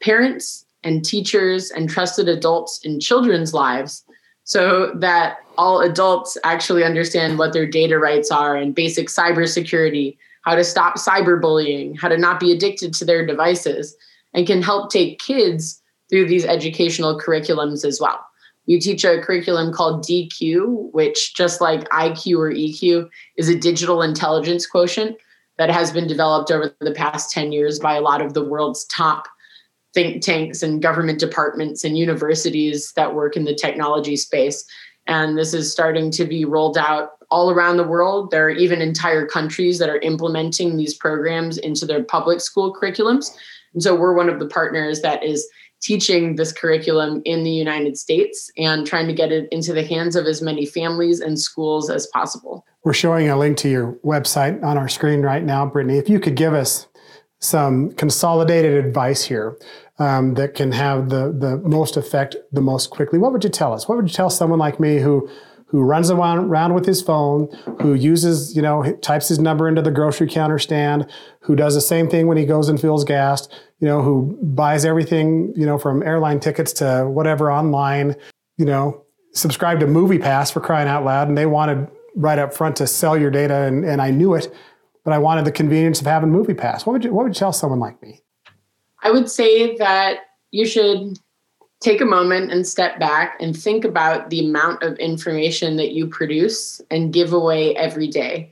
parents 0.02 0.66
and 0.84 1.04
teachers 1.04 1.72
and 1.72 1.90
trusted 1.90 2.28
adults 2.28 2.82
in 2.84 3.00
children's 3.00 3.54
lives 3.54 4.04
so 4.44 4.92
that 4.96 5.38
all 5.58 5.82
adults 5.82 6.38
actually 6.44 6.84
understand 6.84 7.38
what 7.38 7.54
their 7.54 7.68
data 7.68 8.00
rights 8.00 8.32
are 8.32 8.56
and 8.56 8.74
basic 8.74 9.08
cybersecurity, 9.08 10.18
how 10.44 10.56
to 10.56 10.64
stop 10.64 10.96
cyberbullying, 10.96 12.00
how 12.00 12.08
to 12.08 12.18
not 12.18 12.40
be 12.40 12.52
addicted 12.52 12.94
to 12.94 13.06
their 13.06 13.26
devices, 13.26 13.96
and 14.34 14.48
can 14.48 14.62
help 14.62 14.90
take 14.90 15.20
kids 15.20 15.82
through 16.10 16.28
these 16.28 16.46
educational 16.46 17.20
curriculums 17.20 17.86
as 17.86 18.00
well. 18.02 18.20
We 18.68 18.80
teach 18.80 19.04
a 19.04 19.22
curriculum 19.22 19.74
called 19.74 20.04
DQ, 20.04 20.94
which, 20.94 21.36
just 21.36 21.62
like 21.62 21.90
IQ 21.90 22.38
or 22.38 22.52
EQ, 22.52 23.10
is 23.38 23.50
a 23.50 23.58
digital 23.58 24.02
intelligence 24.02 24.66
quotient 24.66 25.18
that 25.60 25.70
has 25.70 25.92
been 25.92 26.08
developed 26.08 26.50
over 26.50 26.74
the 26.80 26.94
past 26.94 27.32
10 27.32 27.52
years 27.52 27.80
by 27.80 27.94
a 27.94 28.02
lot 28.02 28.22
of 28.22 28.34
the 28.34 28.44
world's 28.44 28.86
top 28.86 29.28
think 29.94 30.24
tanks 30.24 30.64
and 30.64 30.82
government 30.82 31.20
departments 31.20 31.84
and 31.84 31.98
universities 31.98 32.94
that 32.96 33.14
work 33.14 33.36
in 33.36 33.44
the 33.44 33.54
technology 33.54 34.16
space. 34.16 34.64
And 35.06 35.38
this 35.38 35.54
is 35.54 35.72
starting 35.72 36.12
to 36.12 36.26
be 36.26 36.46
rolled 36.46 36.78
out 36.78 37.12
all 37.32 37.52
around 37.52 37.78
the 37.78 37.88
world. 37.88 38.32
There 38.32 38.46
are 38.46 38.52
even 38.52 38.82
entire 38.82 39.26
countries 39.26 39.80
that 39.80 39.90
are 39.90 40.00
implementing 40.00 40.78
these 40.78 40.94
programs 40.94 41.58
into 41.58 41.86
their 41.86 42.04
public 42.04 42.40
school 42.40 42.74
curriculums. 42.74 43.36
And 43.74 43.84
so 43.84 43.96
we're 43.96 44.16
one 44.16 44.30
of 44.30 44.40
the 44.40 44.48
partners 44.48 45.02
that 45.02 45.24
is 45.24 45.48
teaching 45.82 46.36
this 46.36 46.52
curriculum 46.52 47.22
in 47.26 47.44
the 47.44 47.52
United 47.52 47.98
States 47.98 48.52
and 48.58 48.86
trying 48.86 49.08
to 49.08 49.14
get 49.14 49.32
it 49.32 49.48
into 49.52 49.74
the 49.74 49.84
hands 49.84 50.16
of 50.16 50.26
as 50.26 50.42
many 50.42 50.66
families 50.66 51.20
and 51.20 51.40
schools 51.40 51.90
as 51.90 52.08
possible. 52.08 52.66
We're 52.84 52.94
showing 52.94 53.30
a 53.30 53.38
link 53.38 53.58
to 53.60 53.70
your 53.70 53.94
website 54.06 54.64
on 54.64 54.78
our 54.78 54.90
screen 54.90 55.22
right 55.22 55.44
now, 55.44 55.66
Brittany. 55.66 55.98
If 55.98 56.10
you 56.10 56.20
could 56.20 56.36
give 56.36 56.54
us 56.54 56.88
some 57.40 57.92
consolidated 57.94 58.86
advice 58.86 59.24
here 59.24 59.58
um, 59.98 60.34
that 60.34 60.54
can 60.54 60.72
have 60.74 61.10
the, 61.10 61.32
the 61.32 61.58
most 61.58 61.98
effect 61.98 62.36
the 62.52 62.62
most 62.62 62.90
quickly, 62.90 63.20
what 63.20 63.32
would 63.32 63.44
you 63.44 63.50
tell 63.50 63.74
us? 63.74 63.88
What 63.88 63.98
would 63.98 64.10
you 64.10 64.14
tell 64.14 64.30
someone 64.30 64.60
like 64.60 64.80
me 64.80 64.98
who 64.98 65.30
who 65.70 65.82
runs 65.82 66.10
around 66.10 66.74
with 66.74 66.86
his 66.86 67.00
phone, 67.00 67.48
who 67.80 67.94
uses, 67.94 68.56
you 68.56 68.62
know, 68.62 68.92
types 69.02 69.28
his 69.28 69.38
number 69.38 69.68
into 69.68 69.84
the 69.84 69.92
grocery 69.92 70.28
counter 70.28 70.58
stand, 70.58 71.08
who 71.42 71.56
does 71.56 71.76
the 71.76 71.82
same 71.82 72.10
thing 72.10 72.26
when 72.26 72.38
he 72.38 72.46
goes 72.46 72.70
and 72.70 72.82
fills 72.82 73.04
gas, 73.04 73.48
you 73.80 73.88
know, 73.88 74.02
who 74.02 74.36
buys 74.42 74.84
everything, 74.84 75.54
you 75.56 75.68
know, 75.68 75.78
from 75.78 76.02
airline 76.02 76.40
tickets 76.40 76.74
to 76.74 77.08
whatever 77.08 77.52
online, 77.52 78.16
you 78.58 78.66
know, 78.66 79.06
subscribe 79.34 79.80
to 79.80 79.86
MoviePass 79.86 80.52
for 80.52 80.60
crying 80.60 80.88
out 80.88 81.06
loud, 81.06 81.28
and 81.28 81.38
they 81.38 81.46
wanted 81.46 81.88
right 82.16 82.40
up 82.40 82.52
front 82.52 82.76
to 82.78 82.88
sell 82.88 83.16
your 83.16 83.30
data, 83.30 83.62
and, 83.62 83.86
and 83.86 84.02
I 84.02 84.10
knew 84.10 84.34
it, 84.34 84.52
but 85.06 85.14
I 85.14 85.20
wanted 85.20 85.46
the 85.46 85.52
convenience 85.52 86.02
of 86.02 86.08
having 86.08 86.32
MoviePass. 86.32 86.88
What 86.88 86.94
would 86.94 87.04
you 87.04 87.14
What 87.14 87.26
would 87.26 87.36
you 87.36 87.40
tell 87.40 87.54
someone 87.54 87.80
like 87.80 88.02
me? 88.02 88.22
I 89.04 89.12
would 89.12 89.30
say 89.30 89.78
that 89.78 90.18
you 90.50 90.66
should 90.66 91.20
take 91.80 92.02
a 92.02 92.06
moment 92.06 92.52
and 92.52 92.68
step 92.68 93.00
back 93.00 93.38
and 93.40 93.58
think 93.58 93.86
about 93.86 94.30
the 94.30 94.46
amount 94.46 94.84
of 94.84 94.98
information 94.98 95.78
that 95.78 95.92
you 95.92 96.08
produce 96.08 96.82
and 96.92 97.14
give 97.14 97.32
away 97.32 97.76
every 97.76 98.08
day 98.08 98.52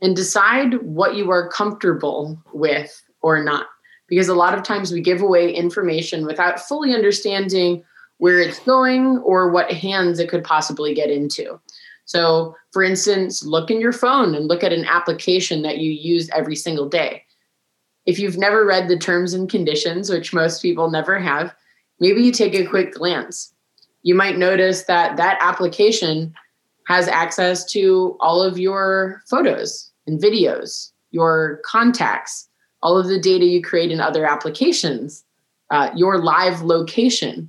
and 0.00 0.16
decide 0.16 0.82
what 0.82 1.14
you 1.14 1.30
are 1.30 1.48
comfortable 1.48 2.38
with 2.52 3.02
or 3.20 3.42
not. 3.42 3.66
Because 4.08 4.28
a 4.28 4.34
lot 4.34 4.56
of 4.56 4.64
times 4.64 4.90
we 4.90 5.00
give 5.00 5.22
away 5.22 5.52
information 5.52 6.26
without 6.26 6.60
fully 6.60 6.94
understanding 6.94 7.82
where 8.18 8.40
it's 8.40 8.58
going 8.60 9.18
or 9.18 9.50
what 9.50 9.72
hands 9.72 10.18
it 10.18 10.28
could 10.28 10.44
possibly 10.44 10.94
get 10.94 11.10
into. 11.10 11.60
So, 12.04 12.56
for 12.72 12.82
instance, 12.82 13.44
look 13.44 13.70
in 13.70 13.80
your 13.80 13.92
phone 13.92 14.34
and 14.34 14.48
look 14.48 14.64
at 14.64 14.72
an 14.72 14.84
application 14.84 15.62
that 15.62 15.78
you 15.78 15.90
use 15.90 16.28
every 16.30 16.56
single 16.56 16.88
day. 16.88 17.24
If 18.06 18.18
you've 18.18 18.36
never 18.36 18.66
read 18.66 18.88
the 18.88 18.98
terms 18.98 19.34
and 19.34 19.48
conditions, 19.48 20.10
which 20.10 20.34
most 20.34 20.60
people 20.60 20.90
never 20.90 21.18
have, 21.18 21.54
maybe 22.02 22.20
you 22.20 22.32
take 22.32 22.54
a 22.54 22.66
quick 22.66 22.92
glance. 22.92 23.54
You 24.02 24.16
might 24.16 24.36
notice 24.36 24.82
that 24.82 25.16
that 25.18 25.38
application 25.40 26.34
has 26.88 27.06
access 27.06 27.64
to 27.66 28.16
all 28.18 28.42
of 28.42 28.58
your 28.58 29.22
photos 29.30 29.92
and 30.08 30.20
videos, 30.20 30.90
your 31.12 31.60
contacts, 31.64 32.48
all 32.82 32.98
of 32.98 33.06
the 33.06 33.20
data 33.20 33.44
you 33.44 33.62
create 33.62 33.92
in 33.92 34.00
other 34.00 34.26
applications, 34.26 35.24
uh, 35.70 35.90
your 35.94 36.18
live 36.18 36.62
location. 36.62 37.48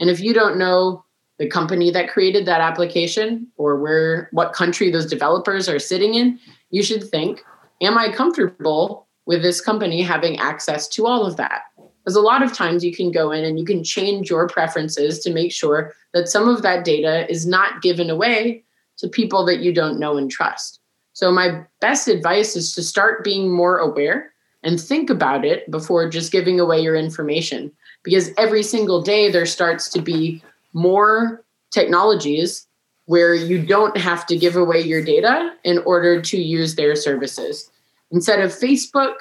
And 0.00 0.10
if 0.10 0.18
you 0.18 0.34
don't 0.34 0.58
know 0.58 1.04
the 1.38 1.48
company 1.48 1.92
that 1.92 2.10
created 2.10 2.46
that 2.46 2.60
application 2.60 3.46
or 3.56 3.76
where 3.76 4.28
what 4.32 4.54
country 4.54 4.90
those 4.90 5.06
developers 5.06 5.68
are 5.68 5.78
sitting 5.78 6.14
in, 6.14 6.40
you 6.70 6.82
should 6.82 7.08
think, 7.08 7.44
am 7.80 7.96
I 7.96 8.10
comfortable 8.10 9.06
with 9.26 9.42
this 9.42 9.60
company 9.60 10.02
having 10.02 10.36
access 10.40 10.88
to 10.88 11.06
all 11.06 11.24
of 11.24 11.36
that? 11.36 11.62
Because 12.04 12.16
a 12.16 12.20
lot 12.20 12.42
of 12.42 12.52
times 12.52 12.84
you 12.84 12.94
can 12.94 13.10
go 13.10 13.30
in 13.30 13.44
and 13.44 13.58
you 13.58 13.64
can 13.64 13.82
change 13.82 14.28
your 14.28 14.46
preferences 14.46 15.20
to 15.20 15.32
make 15.32 15.52
sure 15.52 15.94
that 16.12 16.28
some 16.28 16.48
of 16.48 16.62
that 16.62 16.84
data 16.84 17.30
is 17.30 17.46
not 17.46 17.80
given 17.80 18.10
away 18.10 18.62
to 18.98 19.08
people 19.08 19.44
that 19.46 19.60
you 19.60 19.72
don't 19.72 19.98
know 19.98 20.18
and 20.18 20.30
trust. 20.30 20.80
So, 21.14 21.30
my 21.30 21.64
best 21.80 22.08
advice 22.08 22.56
is 22.56 22.74
to 22.74 22.82
start 22.82 23.24
being 23.24 23.50
more 23.50 23.78
aware 23.78 24.32
and 24.62 24.80
think 24.80 25.10
about 25.10 25.44
it 25.44 25.70
before 25.70 26.08
just 26.08 26.32
giving 26.32 26.60
away 26.60 26.80
your 26.80 26.96
information. 26.96 27.70
Because 28.02 28.30
every 28.36 28.62
single 28.62 29.00
day 29.00 29.30
there 29.30 29.46
starts 29.46 29.88
to 29.90 30.02
be 30.02 30.42
more 30.72 31.44
technologies 31.70 32.66
where 33.06 33.34
you 33.34 33.64
don't 33.64 33.96
have 33.96 34.26
to 34.26 34.36
give 34.36 34.56
away 34.56 34.80
your 34.80 35.02
data 35.02 35.54
in 35.64 35.78
order 35.78 36.20
to 36.20 36.38
use 36.38 36.74
their 36.74 36.96
services. 36.96 37.70
Instead 38.10 38.40
of 38.40 38.50
Facebook 38.50 39.14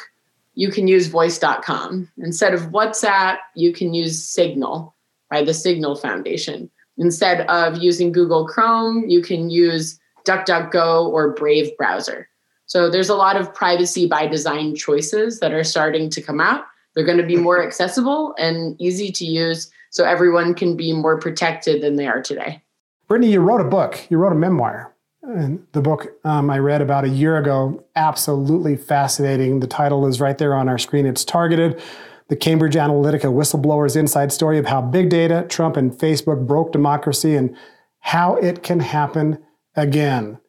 you 0.56 0.72
can 0.72 0.88
use 0.88 1.08
voice.com. 1.08 2.10
Instead 2.18 2.54
of 2.54 2.72
WhatsApp, 2.72 3.38
you 3.56 3.74
can 3.74 3.94
use 3.94 4.24
Signal 4.24 4.96
by 5.30 5.44
the 5.44 5.54
Signal 5.54 5.96
Foundation. 5.96 6.70
Instead 6.98 7.42
of 7.48 7.78
using 7.78 8.12
Google 8.12 8.48
Chrome, 8.48 9.10
you 9.10 9.22
can 9.22 9.50
use 9.50 10.00
DuckDuckGo 10.26 11.08
or 11.08 11.34
Brave 11.34 11.76
browser. 11.78 12.30
So 12.66 12.90
there's 12.90 13.10
a 13.10 13.16
lot 13.16 13.36
of 13.36 13.54
privacy 13.54 14.08
by 14.08 14.28
design 14.28 14.76
choices 14.76 15.40
that 15.40 15.54
are 15.54 15.64
starting 15.64 16.10
to 16.12 16.22
come 16.22 16.40
out. 16.40 16.66
They're 16.94 17.06
going 17.06 17.18
to 17.18 17.26
be 17.26 17.36
more 17.36 17.64
accessible 17.64 18.36
and 18.38 18.80
easy 18.80 19.12
to 19.12 19.26
use 19.26 19.72
so 19.90 20.06
everyone 20.06 20.54
can 20.54 20.78
be 20.78 20.94
more 20.94 21.18
protected 21.20 21.82
than 21.82 21.96
they 21.96 22.08
are 22.08 22.22
today. 22.22 22.62
Brittany, 23.08 23.32
you 23.32 23.42
wrote 23.42 23.62
a 23.62 23.66
book, 23.66 24.00
you 24.10 24.18
wrote 24.18 24.32
a 24.32 24.36
memoir. 24.36 24.93
And 25.24 25.66
the 25.72 25.82
book 25.82 26.08
um, 26.26 26.50
I 26.50 26.60
read 26.60 26.82
about 26.82 27.06
a 27.06 27.10
year 27.10 27.38
ago, 27.38 27.82
absolutely 27.96 28.76
fascinating. 28.76 29.62
The 29.62 29.68
title 29.68 30.06
is 30.06 30.20
right 30.20 30.38
there 30.38 30.54
on 30.54 30.68
our 30.68 30.78
screen. 30.78 31.06
It's 31.06 31.24
targeted. 31.24 31.82
The 32.28 32.36
Cambridge 32.36 32.76
Analytica 32.76 33.32
whistleblower's 33.32 33.96
inside 33.96 34.34
story 34.34 34.58
of 34.58 34.66
how 34.66 34.82
big 34.82 35.10
data, 35.10 35.46
Trump, 35.48 35.78
and 35.78 35.94
Facebook 35.94 36.46
broke 36.46 36.74
democracy 36.74 37.36
and 37.36 37.56
how 38.00 38.36
it 38.36 38.64
can 38.64 38.82
happen 38.82 39.40
again. 39.76 40.40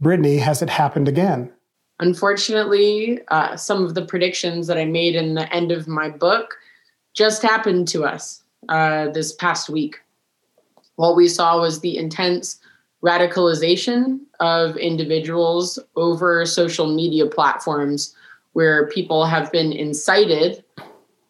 Brittany, 0.00 0.36
has 0.36 0.60
it 0.60 0.68
happened 0.68 1.08
again? 1.08 1.50
Unfortunately, 1.98 3.20
uh, 3.28 3.56
some 3.56 3.84
of 3.84 3.94
the 3.94 4.04
predictions 4.04 4.66
that 4.66 4.76
I 4.76 4.84
made 4.84 5.14
in 5.14 5.34
the 5.34 5.50
end 5.54 5.72
of 5.72 5.88
my 5.88 6.10
book 6.10 6.58
just 7.14 7.40
happened 7.40 7.88
to 7.88 8.04
us 8.04 8.42
uh, 8.68 9.08
this 9.10 9.32
past 9.32 9.70
week. 9.70 10.00
What 10.96 11.16
we 11.16 11.26
saw 11.26 11.58
was 11.60 11.80
the 11.80 11.96
intense 11.96 12.60
radicalization 13.04 14.20
of 14.40 14.76
individuals 14.76 15.78
over 15.96 16.46
social 16.46 16.92
media 16.94 17.26
platforms 17.26 18.14
where 18.54 18.88
people 18.88 19.26
have 19.26 19.52
been 19.52 19.72
incited 19.72 20.64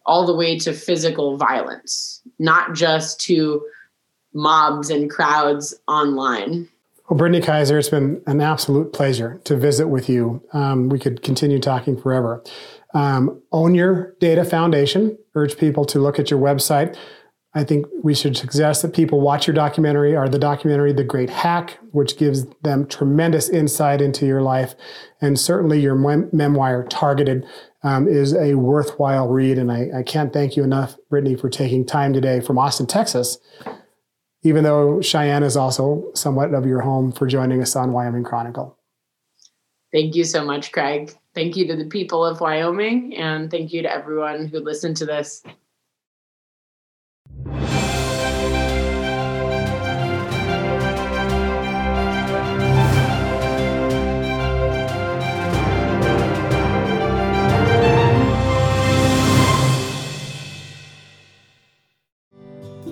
all 0.06 0.26
the 0.26 0.34
way 0.34 0.58
to 0.58 0.72
physical 0.72 1.36
violence, 1.36 2.22
not 2.38 2.74
just 2.74 3.20
to 3.20 3.64
mobs 4.34 4.90
and 4.90 5.10
crowds 5.10 5.74
online. 5.88 6.68
Well, 7.08 7.18
Brittany 7.18 7.40
Kaiser, 7.44 7.78
it's 7.78 7.88
been 7.88 8.22
an 8.26 8.40
absolute 8.40 8.92
pleasure 8.92 9.40
to 9.44 9.56
visit 9.56 9.88
with 9.88 10.08
you. 10.08 10.42
Um, 10.52 10.88
we 10.88 10.98
could 10.98 11.22
continue 11.22 11.58
talking 11.58 12.00
forever. 12.00 12.42
Um, 12.94 13.42
Own 13.52 13.74
Your 13.74 14.14
Data 14.20 14.44
Foundation, 14.44 15.18
urge 15.34 15.58
people 15.58 15.84
to 15.86 15.98
look 15.98 16.18
at 16.18 16.30
your 16.30 16.40
website. 16.40 16.96
I 17.56 17.62
think 17.62 17.86
we 18.02 18.14
should 18.14 18.36
suggest 18.36 18.82
that 18.82 18.94
people 18.94 19.20
watch 19.20 19.46
your 19.46 19.54
documentary 19.54 20.16
or 20.16 20.28
the 20.28 20.40
documentary 20.40 20.92
The 20.92 21.04
Great 21.04 21.30
Hack, 21.30 21.78
which 21.92 22.18
gives 22.18 22.46
them 22.62 22.86
tremendous 22.86 23.48
insight 23.48 24.00
into 24.00 24.26
your 24.26 24.42
life. 24.42 24.74
And 25.20 25.38
certainly 25.38 25.80
your 25.80 25.94
mem- 25.94 26.28
memoir, 26.32 26.84
Targeted, 26.84 27.46
um, 27.84 28.08
is 28.08 28.34
a 28.34 28.54
worthwhile 28.54 29.28
read. 29.28 29.56
And 29.56 29.70
I, 29.70 29.88
I 29.98 30.02
can't 30.02 30.32
thank 30.32 30.56
you 30.56 30.64
enough, 30.64 30.96
Brittany, 31.08 31.36
for 31.36 31.48
taking 31.48 31.86
time 31.86 32.12
today 32.12 32.40
from 32.40 32.58
Austin, 32.58 32.86
Texas, 32.86 33.38
even 34.42 34.64
though 34.64 35.00
Cheyenne 35.00 35.44
is 35.44 35.56
also 35.56 36.10
somewhat 36.14 36.52
of 36.54 36.66
your 36.66 36.80
home, 36.80 37.12
for 37.12 37.26
joining 37.28 37.62
us 37.62 37.76
on 37.76 37.92
Wyoming 37.92 38.24
Chronicle. 38.24 38.76
Thank 39.92 40.16
you 40.16 40.24
so 40.24 40.44
much, 40.44 40.72
Craig. 40.72 41.16
Thank 41.36 41.56
you 41.56 41.68
to 41.68 41.76
the 41.76 41.84
people 41.84 42.24
of 42.24 42.40
Wyoming, 42.40 43.16
and 43.16 43.48
thank 43.48 43.72
you 43.72 43.82
to 43.82 43.90
everyone 43.90 44.46
who 44.46 44.58
listened 44.58 44.96
to 44.96 45.06
this. 45.06 45.44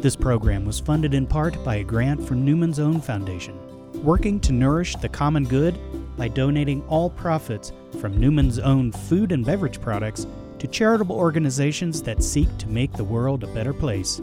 This 0.03 0.17
program 0.17 0.65
was 0.65 0.81
funded 0.81 1.15
in 1.15 1.29
part 1.29 1.63
by 1.63 1.77
a 1.77 1.85
grant 1.85 2.27
from 2.27 2.45
Newman's 2.45 2.81
Own 2.81 3.01
Foundation, 3.01 3.57
working 4.03 4.41
to 4.41 4.53
nourish 4.53 4.97
the 4.97 5.09
common 5.09 5.45
good 5.45 5.79
by 6.17 6.27
donating 6.27 6.83
all 6.89 7.09
profits 7.09 7.71
from 8.01 8.19
Newman's 8.19 8.59
Own 8.59 8.91
food 8.91 9.31
and 9.31 9.47
beverage 9.47 9.81
products 9.81 10.27
to 10.59 10.67
charitable 10.67 11.15
organizations 11.15 12.03
that 12.03 12.25
seek 12.25 12.49
to 12.59 12.69
make 12.69 12.93
the 12.95 13.05
world 13.05 13.45
a 13.45 13.55
better 13.55 13.73
place. 13.73 14.21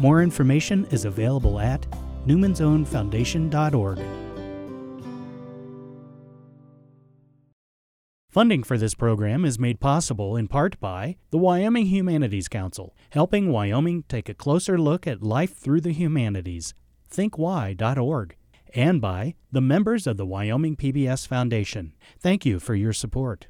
More 0.00 0.22
information 0.22 0.86
is 0.90 1.06
available 1.06 1.60
at 1.60 1.86
newmansownfoundation.org. 2.26 4.29
Funding 8.30 8.62
for 8.62 8.78
this 8.78 8.94
program 8.94 9.44
is 9.44 9.58
made 9.58 9.80
possible 9.80 10.36
in 10.36 10.46
part 10.46 10.78
by 10.78 11.16
the 11.32 11.38
Wyoming 11.38 11.86
Humanities 11.86 12.46
Council, 12.46 12.94
helping 13.10 13.50
Wyoming 13.50 14.04
take 14.04 14.28
a 14.28 14.34
closer 14.34 14.78
look 14.78 15.04
at 15.04 15.20
life 15.20 15.56
through 15.56 15.80
the 15.80 15.90
humanities. 15.90 16.72
ThinkWhy.org. 17.12 18.36
And 18.72 19.00
by 19.00 19.34
the 19.50 19.60
members 19.60 20.06
of 20.06 20.16
the 20.16 20.24
Wyoming 20.24 20.76
PBS 20.76 21.26
Foundation. 21.26 21.92
Thank 22.20 22.46
you 22.46 22.60
for 22.60 22.76
your 22.76 22.92
support. 22.92 23.48